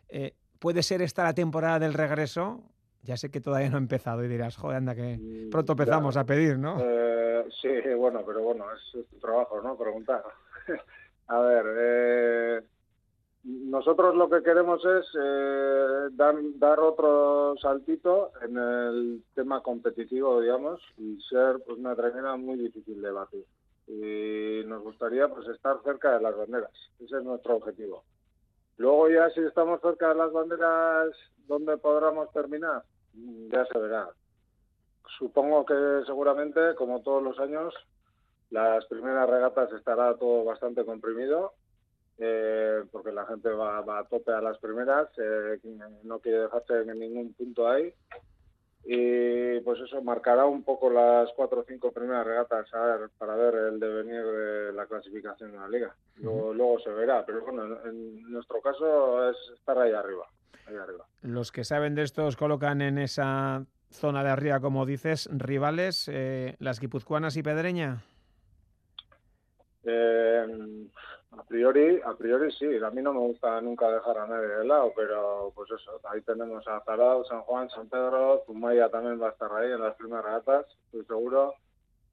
[0.07, 2.61] Eh, ¿Puede ser esta la temporada del regreso?
[3.01, 5.19] Ya sé que todavía no ha empezado y dirás, joder, anda que
[5.51, 6.77] pronto empezamos ya, a pedir, ¿no?
[6.79, 9.75] Eh, sí, bueno, pero bueno, es, es tu trabajo, ¿no?
[9.75, 10.23] Preguntar.
[11.27, 12.61] a ver, eh,
[13.43, 21.19] nosotros lo que queremos es eh, dar, otro saltito en el tema competitivo, digamos, y
[21.29, 23.45] ser pues, una trainera muy difícil de batir.
[23.85, 26.71] y nos gustaría pues estar cerca de las banderas.
[26.99, 28.03] Ese es nuestro objetivo.
[28.77, 31.09] Luego ya si estamos cerca de las banderas,
[31.45, 32.83] ¿dónde podremos terminar?
[33.13, 34.09] Mm, Ya se verá.
[35.19, 37.73] Supongo que seguramente, como todos los años,
[38.49, 41.53] las primeras regatas estará todo bastante comprimido,
[42.17, 45.59] eh, porque la gente va, va a tope a las primeras, eh,
[46.03, 47.93] no quiere dejarse en ningún punto ahí.
[48.85, 53.35] Y pues eso marcará un poco las cuatro o cinco primeras regatas a ver, para
[53.35, 55.95] ver el devenir de la clasificación de la liga.
[56.17, 60.27] Luego, luego se verá, pero bueno, en, en nuestro caso es estar ahí arriba.
[60.67, 61.05] Ahí arriba.
[61.21, 66.09] Los que saben de esto os colocan en esa zona de arriba, como dices, rivales,
[66.11, 68.01] eh, las guipuzcoanas y Pedreña.
[69.83, 70.87] Eh,
[71.37, 74.65] a priori, a priori sí, a mí no me gusta nunca dejar a nadie de
[74.65, 79.27] lado, pero pues eso, ahí tenemos a Zarao, San Juan, San Pedro, Zumaya también va
[79.27, 81.55] a estar ahí en las primeras regatas, estoy seguro.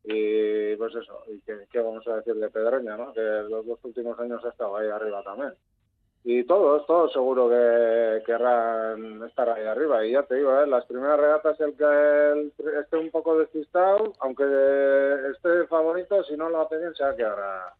[0.02, 3.12] Y pues eso, y qué, qué vamos a decir de Pedreña, ¿no?
[3.12, 5.52] Que los dos últimos años ha estado ahí arriba también.
[6.24, 10.04] Y todos, todos seguro que querrán estar ahí arriba.
[10.04, 10.66] Y ya te digo, ¿eh?
[10.66, 14.44] las primeras regatas, el que esté un poco despistado, aunque
[15.32, 17.74] esté favorito, si no lo hace bien, se va a-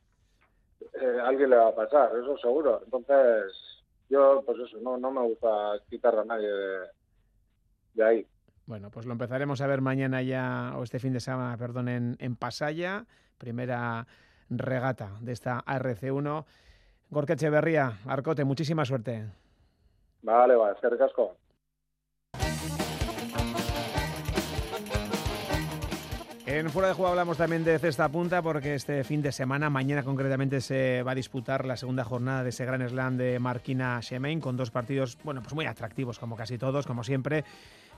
[0.81, 2.81] eh, alguien le va a pasar, eso seguro.
[2.85, 6.79] Entonces, yo, pues eso, no, no me gusta quitar a nadie de,
[7.95, 8.27] de ahí.
[8.67, 12.17] Bueno, pues lo empezaremos a ver mañana ya, o este fin de semana, perdón, en,
[12.21, 13.05] en Pasaya,
[13.39, 14.07] primera
[14.49, 16.45] regata de esta ARC1.
[17.11, 19.27] Gorka Echeverría, Arcote, muchísima suerte.
[20.23, 21.37] Vale, va, es que casco.
[26.53, 30.03] En Fuera de Juego hablamos también de cesta punta porque este fin de semana, mañana
[30.03, 34.41] concretamente, se va a disputar la segunda jornada de ese Gran Slam de Marquina Shemain
[34.41, 37.45] con dos partidos, bueno, pues muy atractivos como casi todos, como siempre.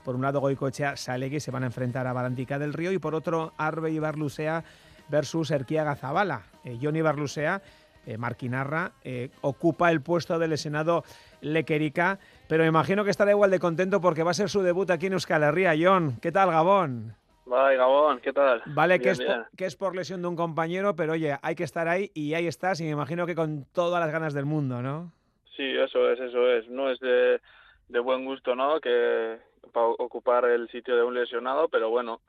[0.05, 3.15] Por un lado, Goicoechea Salegui se van a enfrentar a Valentica del Río y por
[3.15, 4.63] otro, Arbe y Barlusea
[5.09, 6.43] versus Erquiaga Zabala.
[6.63, 7.63] Eh, Johnny Barlusea,
[8.05, 11.03] eh, Marquinarra, eh, ocupa el puesto del lesionado
[11.41, 15.07] Lequerica, pero imagino que estará igual de contento porque va a ser su debut aquí
[15.07, 15.73] en Euskal Herria.
[15.75, 17.15] John, ¿qué tal, Gabón?
[17.45, 18.61] Vale, Gabón, ¿qué tal?
[18.67, 21.63] Vale, que, es por, que es por lesión de un compañero, pero oye, hay que
[21.63, 24.81] estar ahí y ahí estás y me imagino que con todas las ganas del mundo,
[24.81, 25.11] ¿no?
[25.55, 26.67] Sí, eso es, eso es.
[26.69, 27.41] No es de,
[27.89, 28.79] de buen gusto, ¿no?
[28.79, 29.37] Que
[29.71, 32.21] para ocupar el sitio de un lesionado, pero bueno,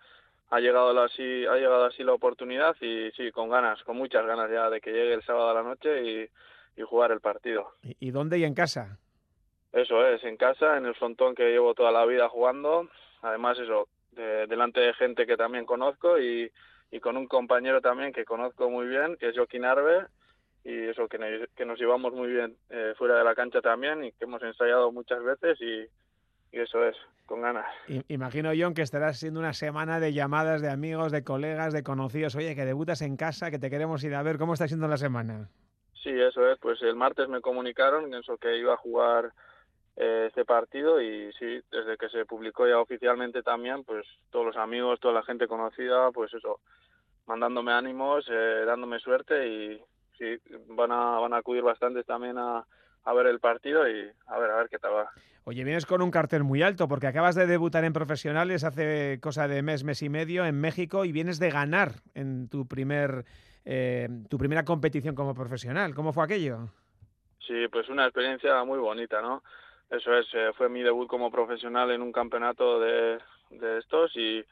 [0.51, 4.27] ha llegado la, así, ha llegado así la oportunidad y sí, con ganas, con muchas
[4.27, 6.29] ganas ya de que llegue el sábado a la noche y,
[6.81, 7.73] y jugar el partido.
[7.83, 8.99] ¿Y, y dónde y en casa?
[9.73, 12.89] Eso es, en casa, en el frontón que llevo toda la vida jugando.
[13.23, 16.51] Además, eso, de- delante de gente que también conozco y,
[16.91, 20.07] y con un compañero también que conozco muy bien, que es Joaquín Arbe,
[20.65, 24.05] y eso, que, nos- que nos llevamos muy bien eh, fuera de la cancha también
[24.05, 25.87] y que hemos ensayado muchas veces y,
[26.57, 26.97] y eso es,
[27.27, 27.67] con ganas.
[28.09, 32.35] Imagino, John, que estarás siendo una semana de llamadas de amigos, de colegas, de conocidos.
[32.37, 34.39] Oye, que debutas en casa, que te queremos ir a ver.
[34.39, 35.49] ¿Cómo está siendo la semana?
[36.03, 39.33] Sí, eso es, pues el martes me comunicaron eso que iba a jugar
[39.97, 44.57] eh, este partido y sí, desde que se publicó ya oficialmente también, pues todos los
[44.57, 46.61] amigos, toda la gente conocida, pues eso,
[47.27, 49.83] mandándome ánimos, eh, dándome suerte y
[50.19, 50.37] sí,
[50.69, 52.65] van a, van a acudir bastantes también a,
[53.05, 55.11] a ver el partido y a ver, a ver qué tal va.
[55.47, 59.47] Oye, vienes con un cartel muy alto porque acabas de debutar en profesionales hace cosa
[59.47, 63.27] de mes, mes y medio en México y vienes de ganar en tu primer
[63.67, 65.95] eh, tu primera competición como profesional.
[65.95, 66.71] ¿Cómo fue aquello?
[67.47, 69.43] Sí, pues una experiencia muy bonita, ¿no?
[69.97, 73.19] Eso es, eh, fue mi debut como profesional en un campeonato de,
[73.51, 74.45] de estos y,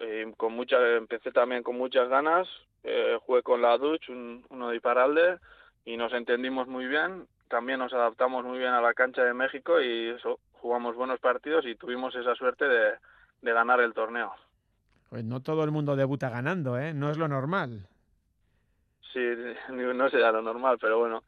[0.00, 2.48] y con mucha, empecé también con muchas ganas,
[2.82, 5.38] eh, jugué con la Dutch, un- uno de Iparalde,
[5.84, 9.80] y nos entendimos muy bien, también nos adaptamos muy bien a la cancha de México
[9.80, 12.92] y eso, jugamos buenos partidos y tuvimos esa suerte de,
[13.42, 14.32] de ganar el torneo.
[15.08, 16.92] Pues no todo el mundo debuta ganando, ¿eh?
[16.94, 17.88] No es lo normal.
[19.12, 19.18] Sí,
[19.72, 21.24] no será lo normal, pero bueno,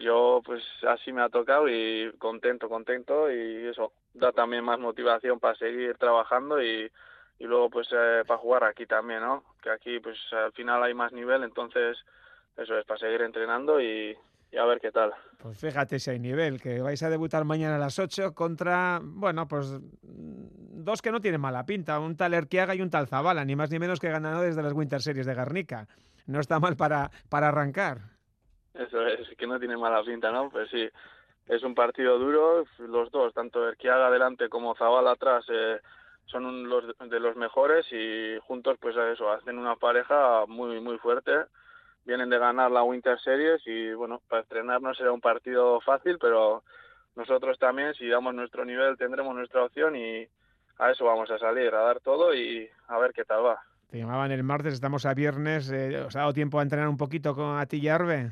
[0.00, 5.38] yo pues así me ha tocado y contento, contento y eso da también más motivación
[5.38, 6.90] para seguir trabajando y,
[7.38, 9.44] y luego pues eh, para jugar aquí también, ¿no?
[9.62, 11.98] Que aquí pues al final hay más nivel, entonces
[12.56, 14.16] eso es para seguir entrenando y,
[14.50, 15.12] y a ver qué tal.
[15.38, 19.46] Pues fíjate si hay nivel, que vais a debutar mañana a las 8 contra, bueno,
[19.46, 19.66] pues
[20.02, 23.54] mm, dos que no tienen mala pinta, un tal Erquiaga y un tal Zabala, ni
[23.54, 25.86] más ni menos que ganadores de las Winter Series de Garnica.
[26.26, 28.19] No está mal para, para arrancar.
[28.74, 30.48] Eso es, que no tiene mala pinta, ¿no?
[30.50, 30.88] Pues sí,
[31.48, 35.80] es un partido duro, los dos, tanto Erquiaga adelante como Zabala atrás, eh,
[36.26, 40.98] son un- los de los mejores y juntos pues eso, hacen una pareja muy muy
[40.98, 41.32] fuerte.
[42.04, 46.18] Vienen de ganar la Winter Series y bueno, para estrenar no será un partido fácil,
[46.20, 46.62] pero
[47.16, 50.26] nosotros también, si damos nuestro nivel, tendremos nuestra opción y
[50.78, 53.60] a eso vamos a salir, a dar todo y a ver qué tal va.
[53.90, 55.70] Te llamaban el martes, estamos a viernes.
[55.72, 58.30] Eh, ¿Os ha dado tiempo a entrenar un poquito con a ti y Arbe?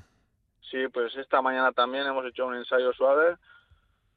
[0.70, 3.36] Sí, pues esta mañana también hemos hecho un ensayo suave,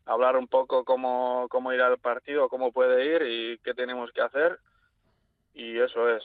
[0.05, 4.21] hablar un poco cómo, cómo irá el partido, cómo puede ir y qué tenemos que
[4.21, 4.59] hacer.
[5.53, 6.23] Y eso es.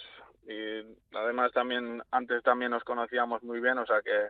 [0.48, 4.28] Y además también, antes también nos conocíamos muy bien, o sea que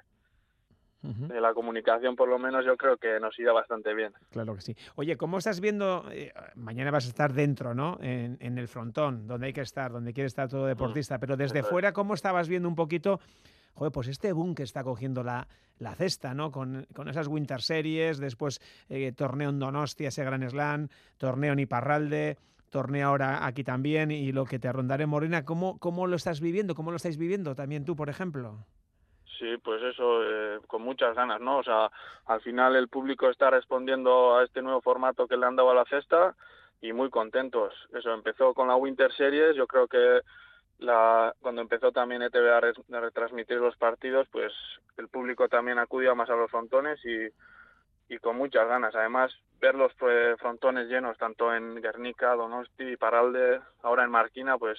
[1.03, 4.13] de la comunicación por lo menos yo creo que nos irá bastante bien.
[4.33, 4.77] Claro que sí.
[4.97, 6.05] Oye, ¿cómo estás viendo?
[6.11, 7.97] eh, mañana vas a estar dentro, ¿no?
[8.01, 11.19] En, en el frontón, donde hay que estar, donde quiere estar todo deportista.
[11.21, 13.21] Pero desde fuera, ¿cómo estabas viendo un poquito?
[13.77, 15.47] Joder, pues este boom que está cogiendo la,
[15.79, 16.51] la cesta, ¿no?
[16.51, 21.59] Con, con esas Winter Series, después eh, torneo en Donostia, ese Gran Slam, torneo en
[21.59, 22.39] Iparralde,
[22.71, 25.45] torneo ahora aquí también y lo que te rondaré en Morena.
[25.45, 26.75] ¿Cómo, ¿Cómo lo estás viviendo?
[26.75, 28.65] ¿Cómo lo estáis viviendo también tú, por ejemplo?
[29.39, 31.59] Sí, pues eso, eh, con muchas ganas, ¿no?
[31.59, 31.91] O sea,
[32.25, 35.75] al final el público está respondiendo a este nuevo formato que le han dado a
[35.75, 36.35] la cesta
[36.81, 37.75] y muy contentos.
[37.93, 40.21] Eso empezó con la Winter Series, yo creo que
[40.79, 44.53] la, cuando empezó también ETV a, re- a retransmitir los partidos, pues
[44.97, 47.29] el público también acudió más a los frontones y,
[48.15, 48.95] y con muchas ganas.
[48.95, 49.93] Además, ver los
[50.39, 54.79] frontones llenos, tanto en Guernica, Donosti, Paralde, ahora en Marquina, pues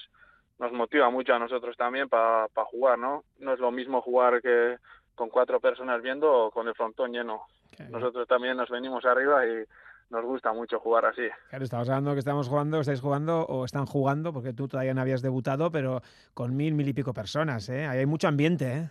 [0.58, 3.24] nos motiva mucho a nosotros también para jugar, ¿no?
[3.38, 4.76] No es lo mismo jugar que
[5.14, 7.42] con cuatro personas viendo o con el frontón lleno.
[7.90, 9.64] Nosotros también nos venimos arriba y
[10.10, 11.28] nos gusta mucho jugar así.
[11.50, 15.00] Claro, estamos hablando que estamos jugando, estáis jugando o están jugando, porque tú todavía no
[15.00, 16.02] habías debutado, pero
[16.34, 17.86] con mil, mil y pico personas, ¿eh?
[17.86, 18.90] Ahí hay mucho ambiente, ¿eh?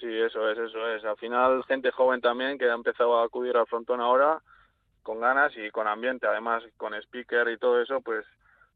[0.00, 1.04] Sí, eso es, eso es.
[1.04, 4.42] Al final, gente joven también que ha empezado a acudir al frontón ahora
[5.02, 6.26] con ganas y con ambiente.
[6.26, 8.24] Además, con speaker y todo eso, pues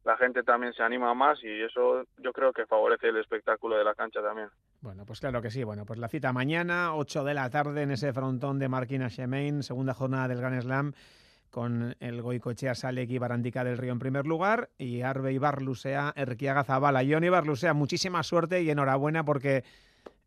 [0.05, 3.83] la gente también se anima más y eso yo creo que favorece el espectáculo de
[3.83, 4.49] la cancha también.
[4.81, 5.65] Bueno, pues claro que sí.
[5.65, 9.65] Bueno, pues la cita mañana, 8 de la tarde, en ese frontón de Marquina Xemain,
[9.65, 10.93] segunda jornada del Gran Slam,
[11.57, 16.13] con el Goicoechea Salek y Barandica del Río en primer lugar, y Arbe y Barlusea,
[16.15, 17.01] Erquiaga Zabala.
[17.03, 19.65] Johnny Barlusea, muchísima suerte y enhorabuena porque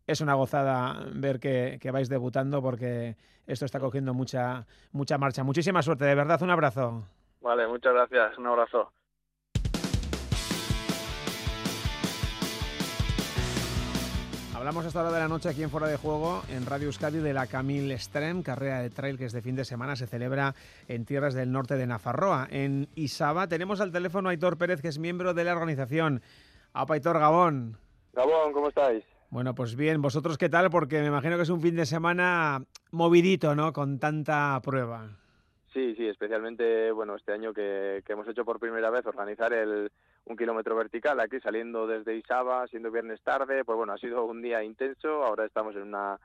[0.08, 3.16] es una gozada ver que, que vais debutando porque
[3.46, 5.44] esto está cogiendo mucha, mucha marcha.
[5.44, 7.04] Muchísima suerte, de verdad, un abrazo.
[7.42, 8.36] Vale, muchas gracias.
[8.40, 8.92] Un abrazo.
[14.60, 17.32] Hablamos hasta hora de la noche aquí en Fuera de Juego, en Radio Euskadi, de
[17.32, 20.54] la Camille Strem, carrera de trail que este fin de semana se celebra
[20.90, 22.46] en tierras del norte de Nafarroa.
[22.52, 26.22] En Isaba tenemos al teléfono a Aitor Pérez, que es miembro de la organización.
[26.74, 27.78] Apa, Aitor Gabón.
[28.12, 29.06] Gabón, ¿cómo estáis?
[29.30, 30.70] Bueno, pues bien, ¿vosotros qué tal?
[30.70, 33.72] Porque me imagino que es un fin de semana movidito, ¿no?
[33.72, 35.08] Con tanta prueba.
[35.72, 39.90] Sí, sí, especialmente, bueno, este año que, que hemos hecho por primera vez organizar el
[40.26, 44.42] un kilómetro vertical aquí saliendo desde Isaba, siendo viernes tarde, pues bueno, ha sido un
[44.42, 46.20] día intenso, ahora estamos en una,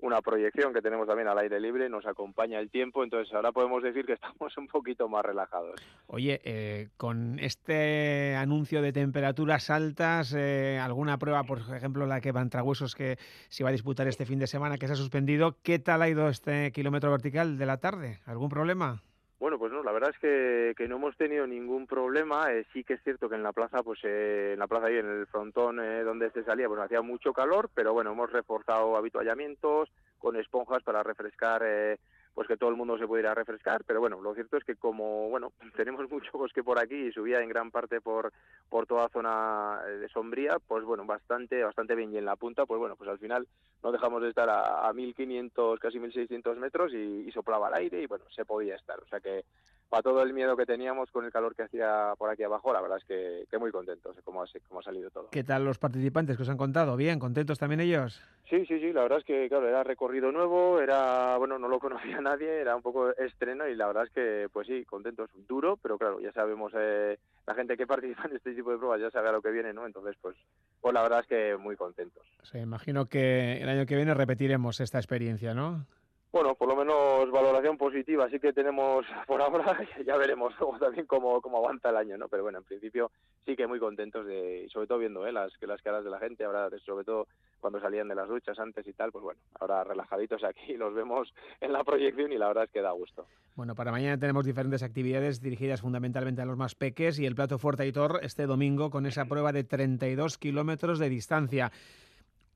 [0.00, 3.82] una proyección que tenemos también al aire libre, nos acompaña el tiempo, entonces ahora podemos
[3.82, 5.80] decir que estamos un poquito más relajados.
[6.06, 12.32] Oye, eh, con este anuncio de temperaturas altas, eh, alguna prueba, por ejemplo, la que
[12.62, 15.78] huesos que se va a disputar este fin de semana, que se ha suspendido, ¿qué
[15.78, 18.20] tal ha ido este kilómetro vertical de la tarde?
[18.26, 19.02] ¿Algún problema?
[19.38, 22.52] Bueno, pues no, la verdad es que, que no hemos tenido ningún problema.
[22.52, 24.96] Eh, sí que es cierto que en la plaza, pues eh, en la plaza ahí
[24.96, 28.96] en el frontón eh, donde se salía, pues hacía mucho calor, pero bueno, hemos reforzado
[28.96, 31.98] habituallamientos con esponjas para refrescar, eh,
[32.38, 33.82] pues que todo el mundo se pudiera refrescar.
[33.84, 37.40] Pero bueno, lo cierto es que como, bueno, tenemos mucho bosque por aquí y subía
[37.40, 38.32] en gran parte por,
[38.68, 42.12] por toda zona eh, de sombría, pues bueno, bastante, bastante bien.
[42.12, 43.48] Y en la punta, pues bueno, pues al final
[43.82, 48.06] no dejamos de estar a, a 1500, casi 1600 metros y, soplaba el aire y
[48.06, 49.00] bueno, se podía estar.
[49.00, 49.44] O sea que
[49.88, 52.80] para todo el miedo que teníamos con el calor que hacía por aquí abajo, la
[52.80, 55.30] verdad es que, muy contentos cómo ha, cómo ha salido todo.
[55.32, 56.96] ¿Qué tal los participantes que os han contado?
[56.96, 57.18] ¿Bien?
[57.18, 58.22] ¿Contentos también ellos?
[58.48, 61.78] Sí, sí, sí, la verdad es que, claro, era recorrido nuevo, era, bueno, no lo
[61.78, 65.76] conocía nadie, era un poco estreno y la verdad es que, pues sí, contentos, duro,
[65.76, 69.10] pero claro, ya sabemos, eh, la gente que participa en este tipo de pruebas ya
[69.10, 69.84] sabe a lo que viene, ¿no?
[69.84, 70.34] Entonces, pues,
[70.80, 72.24] pues la verdad es que muy contentos.
[72.42, 75.86] O sea, imagino que el año que viene repetiremos esta experiencia, ¿no?
[76.30, 81.06] Bueno, por lo menos valoración positiva, así que tenemos por ahora, ya veremos luego también
[81.06, 82.28] cómo, cómo aguanta el año, ¿no?
[82.28, 83.10] Pero bueno, en principio
[83.44, 85.32] sí que muy contentos de, sobre todo viendo ¿eh?
[85.32, 87.26] las, que las caras de la gente, ahora sobre todo
[87.60, 91.32] cuando salían de las duchas antes y tal, pues bueno, ahora relajaditos aquí los vemos
[91.60, 93.26] en la proyección y la verdad es que da gusto.
[93.56, 97.58] Bueno, para mañana tenemos diferentes actividades dirigidas fundamentalmente a los más peques y el plato
[97.58, 101.72] fuerte Aitor este domingo con esa prueba de 32 kilómetros de distancia.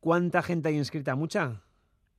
[0.01, 1.15] ¿Cuánta gente hay inscrita?
[1.15, 1.63] ¿Mucha?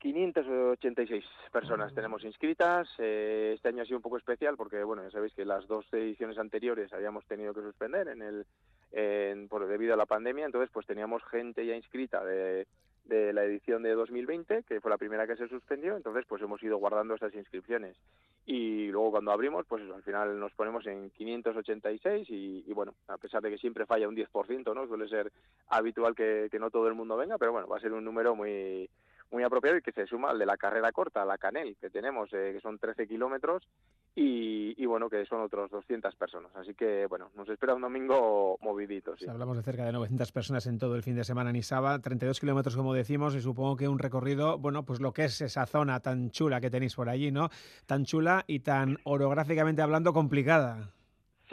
[0.04, 2.90] 586 personas tenemos inscritas.
[2.98, 5.86] Eh, este año ha sido un poco especial porque, bueno, ya sabéis que las dos
[5.94, 8.46] ediciones anteriores habíamos tenido que suspender en el,
[8.94, 10.46] en, por, debido a la pandemia.
[10.46, 12.68] Entonces, pues teníamos gente ya inscrita de,
[13.06, 16.62] de la edición de 2020, que fue la primera que se suspendió, entonces pues hemos
[16.64, 17.98] ido guardando esas inscripciones.
[18.46, 23.18] Y luego cuando abrimos, pues al final nos ponemos en 586 y, y, bueno, a
[23.18, 24.88] pesar de que siempre falla un 10%, ¿no?
[24.88, 25.32] Suele ser
[25.68, 28.36] habitual que, que no todo el mundo venga, pero bueno, va a ser un número
[28.36, 28.90] muy
[29.34, 32.30] muy apropiado y que se suma al de la carrera corta, la Canel, que tenemos,
[32.34, 33.68] eh, que son 13 kilómetros
[34.16, 36.52] y, bueno, que son otros 200 personas.
[36.56, 39.16] Así que, bueno, nos espera un domingo movidito.
[39.28, 42.40] Hablamos de cerca de 900 personas en todo el fin de semana en Isaba, 32
[42.40, 46.00] kilómetros, como decimos, y supongo que un recorrido, bueno, pues lo que es esa zona
[46.00, 47.50] tan chula que tenéis por allí, ¿no?
[47.88, 50.92] Tan chula y tan orográficamente hablando complicada.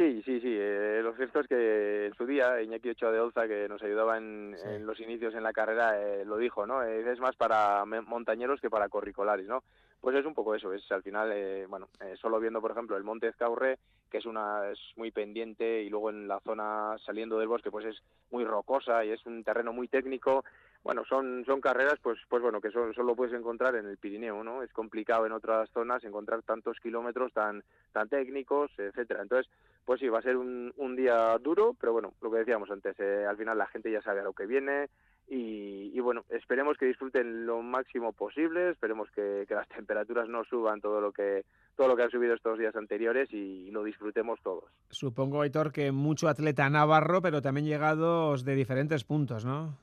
[0.00, 0.56] Sí, sí, sí.
[0.58, 4.16] Eh, lo cierto es que en su día Iñaki Ochoa de Olza, que nos ayudaba
[4.16, 4.66] en, sí.
[4.66, 6.82] en los inicios en la carrera, eh, lo dijo, ¿no?
[6.82, 9.62] Es más para montañeros que para corricolares, ¿no?
[10.00, 12.96] Pues es un poco eso, es al final, eh, bueno, eh, solo viendo, por ejemplo,
[12.96, 13.78] el Monte Ezcaurre,
[14.10, 17.84] que es una es muy pendiente, y luego en la zona saliendo del bosque, pues
[17.84, 20.44] es muy rocosa y es un terreno muy técnico.
[20.82, 24.42] Bueno, son son carreras, pues pues bueno, que son, solo puedes encontrar en el Pirineo,
[24.42, 24.62] ¿no?
[24.62, 27.62] Es complicado en otras zonas encontrar tantos kilómetros tan
[27.92, 29.22] tan técnicos, etcétera.
[29.22, 29.50] Entonces,
[29.84, 32.98] pues sí, va a ser un, un día duro, pero bueno, lo que decíamos antes,
[32.98, 34.88] eh, al final la gente ya sabe a lo que viene,
[35.32, 40.80] y, bueno, esperemos que disfruten lo máximo posible, esperemos que, que, las temperaturas no suban
[40.80, 41.44] todo lo que
[41.76, 44.64] todo lo que han subido estos días anteriores y lo disfrutemos todos.
[44.90, 49.78] Supongo, Aitor, que mucho atleta navarro, pero también llegados de diferentes puntos, ¿no?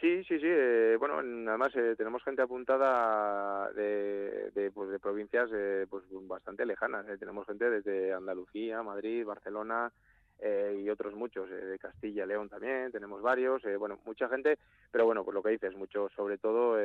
[0.00, 0.46] Sí, sí, sí.
[0.46, 6.64] Eh, bueno, además eh, tenemos gente apuntada de, de, pues, de provincias eh, pues bastante
[6.64, 7.06] lejanas.
[7.06, 7.18] Eh.
[7.18, 9.92] Tenemos gente desde Andalucía, Madrid, Barcelona,
[10.38, 14.56] eh, y otros muchos, eh, de Castilla León también, tenemos varios, bueno, mucha gente,
[14.90, 16.76] pero bueno, pues lo que dices, muchos, sobre todo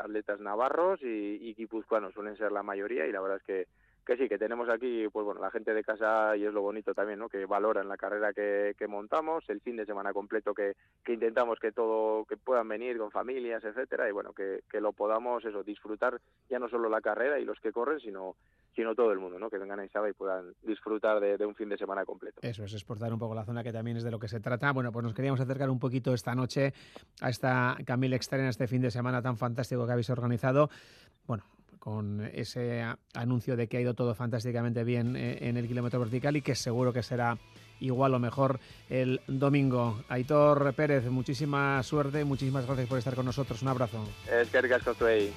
[0.00, 3.66] atletas navarros y, y guipuzcoanos suelen ser la mayoría y la verdad es que
[4.04, 6.94] que sí, que tenemos aquí, pues bueno, la gente de casa y es lo bonito
[6.94, 7.28] también, ¿no?
[7.28, 10.74] Que valoran la carrera que, que montamos, el fin de semana completo que,
[11.04, 14.92] que intentamos que todo, que puedan venir con familias, etcétera, y bueno, que, que lo
[14.92, 18.36] podamos, eso, disfrutar ya no solo la carrera y los que corren, sino
[18.74, 19.48] sino todo el mundo, ¿no?
[19.48, 22.40] Que vengan a Isaba y puedan disfrutar de, un fin de semana completo.
[22.42, 24.72] Eso es, exportar un poco la zona que también es de lo que se trata.
[24.72, 26.72] Bueno, pues nos queríamos acercar un poquito esta noche
[27.20, 30.70] a esta Camille Extrema, este fin de semana tan fantástico que habéis organizado.
[31.26, 31.44] Bueno,
[31.84, 32.82] con ese
[33.12, 36.54] anuncio de que ha ido todo fantásticamente bien eh, en el kilómetro vertical y que
[36.54, 37.36] seguro que será
[37.78, 38.58] igual o mejor
[38.88, 40.02] el domingo.
[40.08, 43.60] Aitor Pérez, muchísima suerte, muchísimas gracias por estar con nosotros.
[43.60, 44.02] Un abrazo.
[44.32, 45.30] Es que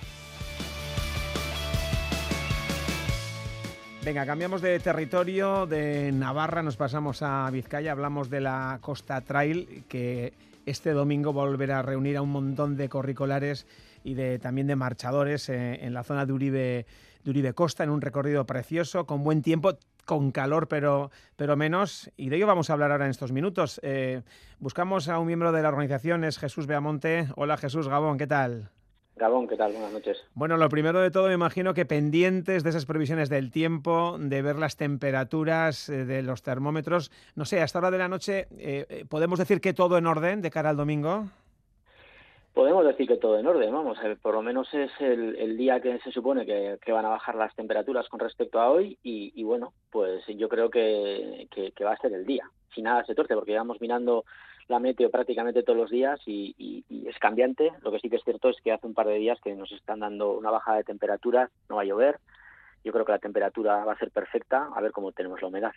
[4.06, 9.84] Venga, cambiamos de territorio, de Navarra nos pasamos a Vizcaya, hablamos de la Costa Trail,
[9.90, 10.32] que
[10.66, 13.68] este domingo volverá a reunir a un montón de corricolares
[14.08, 16.86] y de, también de marchadores eh, en la zona de Uribe,
[17.24, 22.10] de Uribe Costa, en un recorrido precioso, con buen tiempo, con calor, pero, pero menos.
[22.16, 23.82] Y de ello vamos a hablar ahora en estos minutos.
[23.84, 24.22] Eh,
[24.60, 27.28] buscamos a un miembro de la organización, es Jesús Beamonte.
[27.36, 28.70] Hola Jesús Gabón, ¿qué tal?
[29.18, 29.74] Gabón, ¿qué tal?
[29.74, 30.18] Buenas noches.
[30.36, 34.42] Bueno, lo primero de todo, me imagino que pendientes de esas previsiones del tiempo, de
[34.42, 37.12] ver las temperaturas, eh, de los termómetros.
[37.36, 40.42] No sé, a esta hora de la noche, eh, ¿podemos decir que todo en orden
[40.42, 41.26] de cara al domingo?
[42.58, 46.00] Podemos decir que todo en orden, vamos, por lo menos es el, el día que
[46.00, 50.26] se supone que, van a bajar las temperaturas con respecto a hoy y, bueno, pues
[50.26, 51.48] yo creo que
[51.86, 52.50] va a ser el día.
[52.74, 54.26] Si nada se torce, porque llevamos mirando
[54.70, 57.74] la meteo prácticamente todos los días y, y, y, es cambiante.
[57.84, 59.72] Lo que sí que es cierto es que hace un par de días que nos
[59.72, 62.18] están dando una bajada de temperaturas, no va a llover.
[62.84, 65.74] Yo creo que la temperatura va a ser perfecta, a ver cómo tenemos la humedad.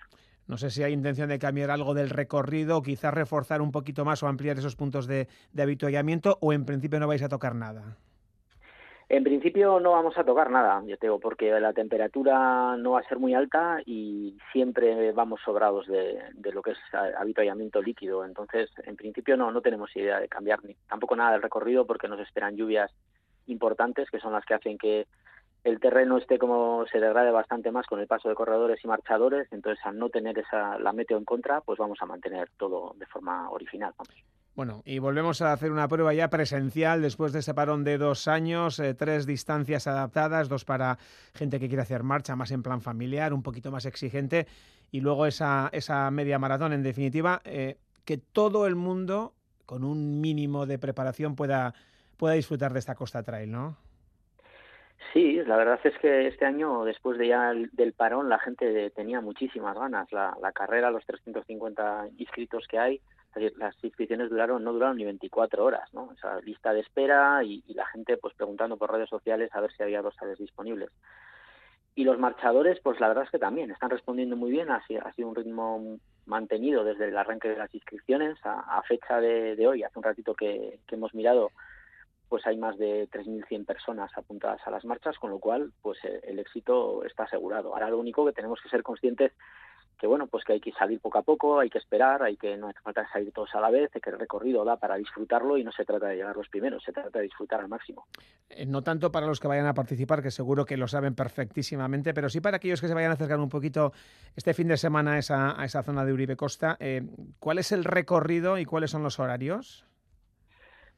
[0.50, 4.24] No sé si hay intención de cambiar algo del recorrido, quizás reforzar un poquito más
[4.24, 7.96] o ampliar esos puntos de, de habituallamiento, o en principio no vais a tocar nada.
[9.08, 13.08] En principio no vamos a tocar nada, yo tengo, porque la temperatura no va a
[13.08, 16.78] ser muy alta y siempre vamos sobrados de, de lo que es
[17.16, 18.24] habituallamiento líquido.
[18.24, 22.08] Entonces, en principio no, no tenemos idea de cambiar ni tampoco nada del recorrido porque
[22.08, 22.90] nos esperan lluvias
[23.46, 25.06] importantes que son las que hacen que
[25.64, 29.48] el terreno esté como se degrade bastante más con el paso de corredores y marchadores,
[29.52, 33.06] entonces al no tener esa la meteo en contra, pues vamos a mantener todo de
[33.06, 33.92] forma original.
[33.96, 34.14] Vamos.
[34.56, 38.26] Bueno, y volvemos a hacer una prueba ya presencial después de ese parón de dos
[38.26, 40.98] años, eh, tres distancias adaptadas, dos para
[41.34, 44.46] gente que quiere hacer marcha más en plan familiar, un poquito más exigente,
[44.90, 49.34] y luego esa, esa media maratón, en definitiva, eh, que todo el mundo,
[49.66, 51.74] con un mínimo de preparación, pueda,
[52.16, 53.76] pueda disfrutar de esta Costa Trail, ¿no?
[55.12, 58.90] Sí, la verdad es que este año, después de ya el, del parón, la gente
[58.90, 60.10] tenía muchísimas ganas.
[60.12, 63.00] La, la carrera, los 350 inscritos que hay,
[63.34, 66.04] las inscripciones duraron, no duraron ni 24 horas, ¿no?
[66.04, 69.72] O sea, lista de espera y, la gente pues preguntando por redes sociales a ver
[69.72, 70.90] si había dorsales disponibles.
[71.94, 75.12] Y los marchadores, pues la verdad es que también están respondiendo muy bien, ha ha
[75.12, 79.66] sido un ritmo mantenido desde el arranque de las inscripciones a, a fecha de, de,
[79.66, 81.50] hoy, hace un ratito que hemos mirado,
[82.30, 86.38] pues hay más de 3.100 personas apuntadas a las marchas, con lo cual pues el
[86.38, 87.74] éxito está asegurado.
[87.74, 89.32] Ahora lo único que tenemos que ser conscientes
[90.00, 92.56] que bueno, pues que hay que salir poco a poco, hay que esperar, hay que
[92.56, 95.64] no hace falta salir todos a la vez, que el recorrido da para disfrutarlo y
[95.64, 98.06] no se trata de llegar los primeros, se trata de disfrutar al máximo.
[98.48, 102.14] Eh, no tanto para los que vayan a participar, que seguro que lo saben perfectísimamente,
[102.14, 103.92] pero sí para aquellos que se vayan a acercar un poquito
[104.34, 106.78] este fin de semana a esa, a esa zona de Uribe Costa.
[106.80, 107.02] Eh,
[107.38, 109.84] ¿Cuál es el recorrido y cuáles son los horarios?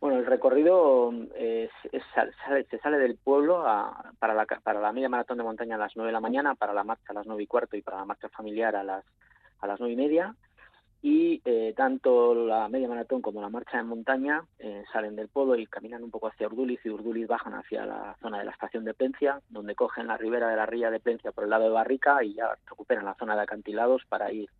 [0.02, 1.70] Bueno, el recorrido es,
[2.12, 3.64] sale, se sale del pueblo
[4.18, 6.74] para, la, para la media maratón de montaña a las 9 de la mañana, para
[6.74, 9.04] la marcha a las 9 y cuarto y para la marcha familiar a las,
[9.60, 10.34] a las 9 y media.
[11.02, 15.54] Y eh, tanto la media maratón como la marcha de montaña eh, salen del pueblo
[15.54, 18.84] y caminan un poco hacia Urduliz y Urduliz bajan hacia la zona de la estación
[18.84, 21.70] de Plencia, donde cogen la ribera de la ría de Plencia por el lado de
[21.70, 24.50] Barrica y ya recuperan la zona de acantilados para ir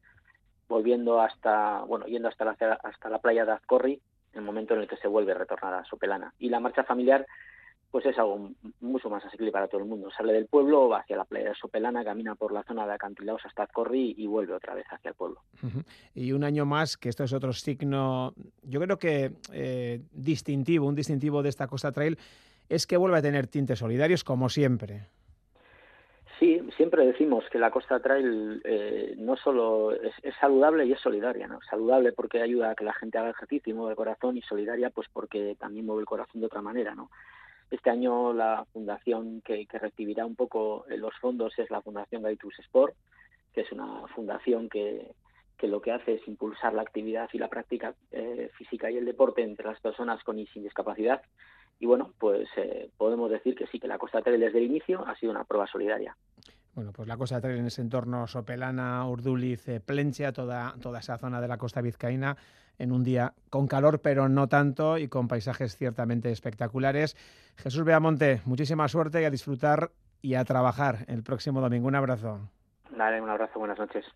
[0.68, 4.00] volviendo hasta, bueno, yendo hasta la, hasta la playa de Azcorri
[4.34, 6.32] el momento en el que se vuelve a retornar a Sopelana.
[6.38, 7.26] Y la marcha familiar
[7.92, 10.10] pues es algo mucho más asequible para todo el mundo.
[10.10, 13.42] Sale del pueblo, va hacia la playa de Sopelana, camina por la zona de acantilados
[13.44, 15.42] hasta Corri y vuelve otra vez hacia el pueblo.
[16.14, 20.94] Y un año más, que esto es otro signo, yo creo que eh, distintivo, un
[20.94, 22.18] distintivo de esta Costa Trail,
[22.70, 25.08] es que vuelve a tener tintes solidarios como siempre.
[26.42, 31.46] Sí, siempre decimos que la Costa Trail eh, no solo es, saludable y es solidaria,
[31.46, 31.60] ¿no?
[31.70, 34.90] Saludable porque ayuda a que la gente haga ejercicio y mueve el corazón y solidaria
[34.90, 37.12] pues porque también mueve el corazón de otra manera, ¿no?
[37.70, 42.96] Este año la fundación que, recibirá un poco los fondos es la Fundación Gaitus Sport,
[43.54, 45.12] que es una fundación que,
[45.56, 49.04] que lo que hace es impulsar la actividad y la práctica eh, física y el
[49.04, 51.22] deporte entre las personas con y sin discapacidad
[51.82, 55.04] y bueno, pues eh, podemos decir que sí, que la Costa Trail desde el inicio
[55.04, 56.16] ha sido una prueba solidaria.
[56.74, 61.18] Bueno, pues la Costa Trail en ese entorno Sopelana, Urduliz, eh, Plencia, toda, toda esa
[61.18, 62.36] zona de la costa vizcaína,
[62.78, 67.14] en un día con calor, pero no tanto, y con paisajes ciertamente espectaculares.
[67.56, 69.90] Jesús Beamonte, muchísima suerte y a disfrutar
[70.22, 71.88] y a trabajar el próximo domingo.
[71.88, 72.40] Un abrazo.
[72.96, 74.06] Dale, un abrazo, buenas noches.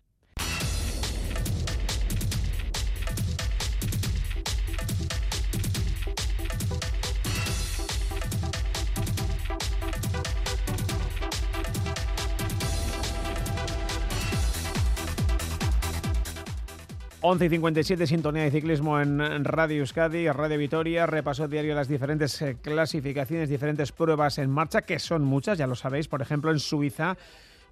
[17.29, 22.41] 11 y 57, sintonía de ciclismo en Radio Euskadi, Radio Vitoria, repaso diario las diferentes
[22.41, 26.59] eh, clasificaciones, diferentes pruebas en marcha, que son muchas, ya lo sabéis, por ejemplo en
[26.59, 27.17] Suiza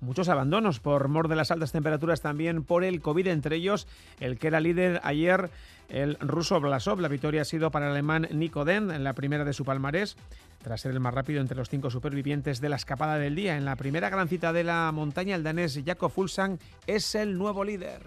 [0.02, 3.88] muchos abandonos por mor de las altas temperaturas, también por el COVID, entre ellos
[4.20, 5.50] el que era líder ayer,
[5.88, 7.00] el ruso Blasov.
[7.00, 10.18] La victoria ha sido para el alemán Nico Den en la primera de su palmarés,
[10.62, 13.56] tras ser el más rápido entre los cinco supervivientes de la escapada del día.
[13.56, 17.64] En la primera gran cita de la montaña, el danés Jakob Fulsang es el nuevo
[17.64, 18.02] líder.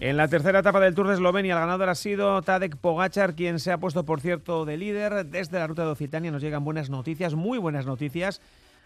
[0.00, 3.58] En la tercera etapa del Tour de Eslovenia, el ganador ha sido Tadek Pogachar, quien
[3.58, 5.26] se ha puesto, por cierto, de líder.
[5.26, 8.40] Desde la ruta de Occitania nos llegan buenas noticias, muy buenas noticias.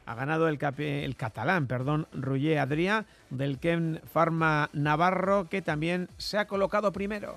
[0.06, 6.46] Ha ganado el, catalán, perdón, Roger Adrià, del Ken Pharma Navarro, que también se ha
[6.46, 7.34] colocado primero.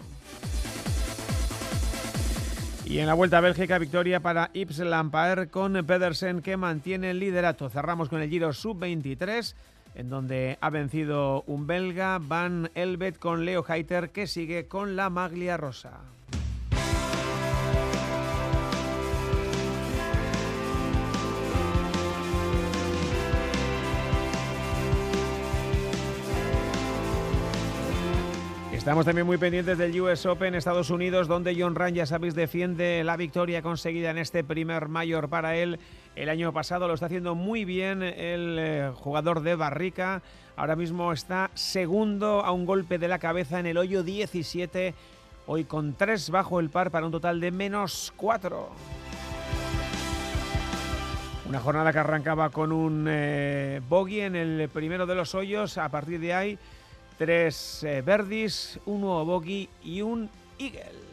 [2.86, 7.19] Y en la Vuelta a Bélgica, victoria para Yves Lampaert con Pedersen, que mantiene el
[7.19, 7.69] liderato.
[7.69, 9.53] Cerramos con el Giro Sub-23
[9.96, 15.10] en donde ha vencido un belga, Van Elbet, con Leo Heiter, que sigue con la
[15.10, 16.14] maglia rosa.
[28.86, 33.03] Estamos también muy pendientes del US Open Estados Unidos, donde John Ryan, ya sabéis, defiende
[33.03, 35.79] la victoria conseguida en este primer mayor para él
[36.15, 36.88] el año pasado.
[36.88, 40.21] Lo está haciendo muy bien el eh, jugador de Barrica.
[40.55, 44.93] Ahora mismo está segundo a un golpe de la cabeza en el hoyo 17.
[45.47, 48.69] Hoy con tres bajo el par para un total de menos cuatro.
[51.49, 55.79] Una jornada que arrancaba con un eh, bogey en el primero de los hoyos.
[55.79, 56.59] A partir de ahí
[57.18, 61.05] tres eh, verdis, un nuevo bogey y un eagle.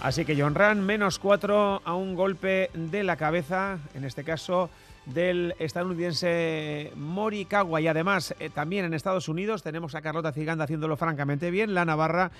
[0.00, 4.68] Así que John Ran, menos cuatro a un golpe de la cabeza, en este caso
[5.06, 7.80] del estadounidense Morikawa.
[7.80, 11.74] Y además, eh, también en Estados Unidos tenemos a Carlota Ciganda haciéndolo francamente bien.
[11.74, 12.32] La Navarra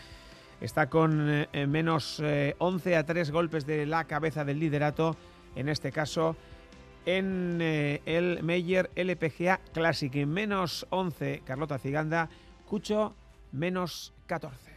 [0.61, 2.21] está con eh, menos
[2.59, 5.17] 11 a 3 golpes de la cabeza del liderato,
[5.55, 6.37] en este caso
[7.07, 10.15] en eh, el Meyer LPGA Classic.
[10.27, 12.29] Menos 11, Carlota Ciganda.
[12.67, 13.15] Cucho,
[13.53, 14.73] menos 14.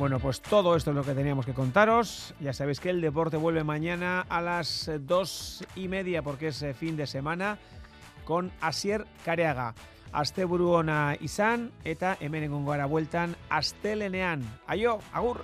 [0.00, 2.32] Bueno, pues todo esto es lo que teníamos que contaros.
[2.40, 6.72] Ya sabéis que el deporte vuelve mañana a las dos y media porque es eh,
[6.72, 7.58] fin de semana
[8.24, 9.74] con Asier Careaga.
[10.12, 14.44] asteburu ona izan eta hemen egongo gara bueltan astelenean.
[14.66, 15.42] Aio, agur!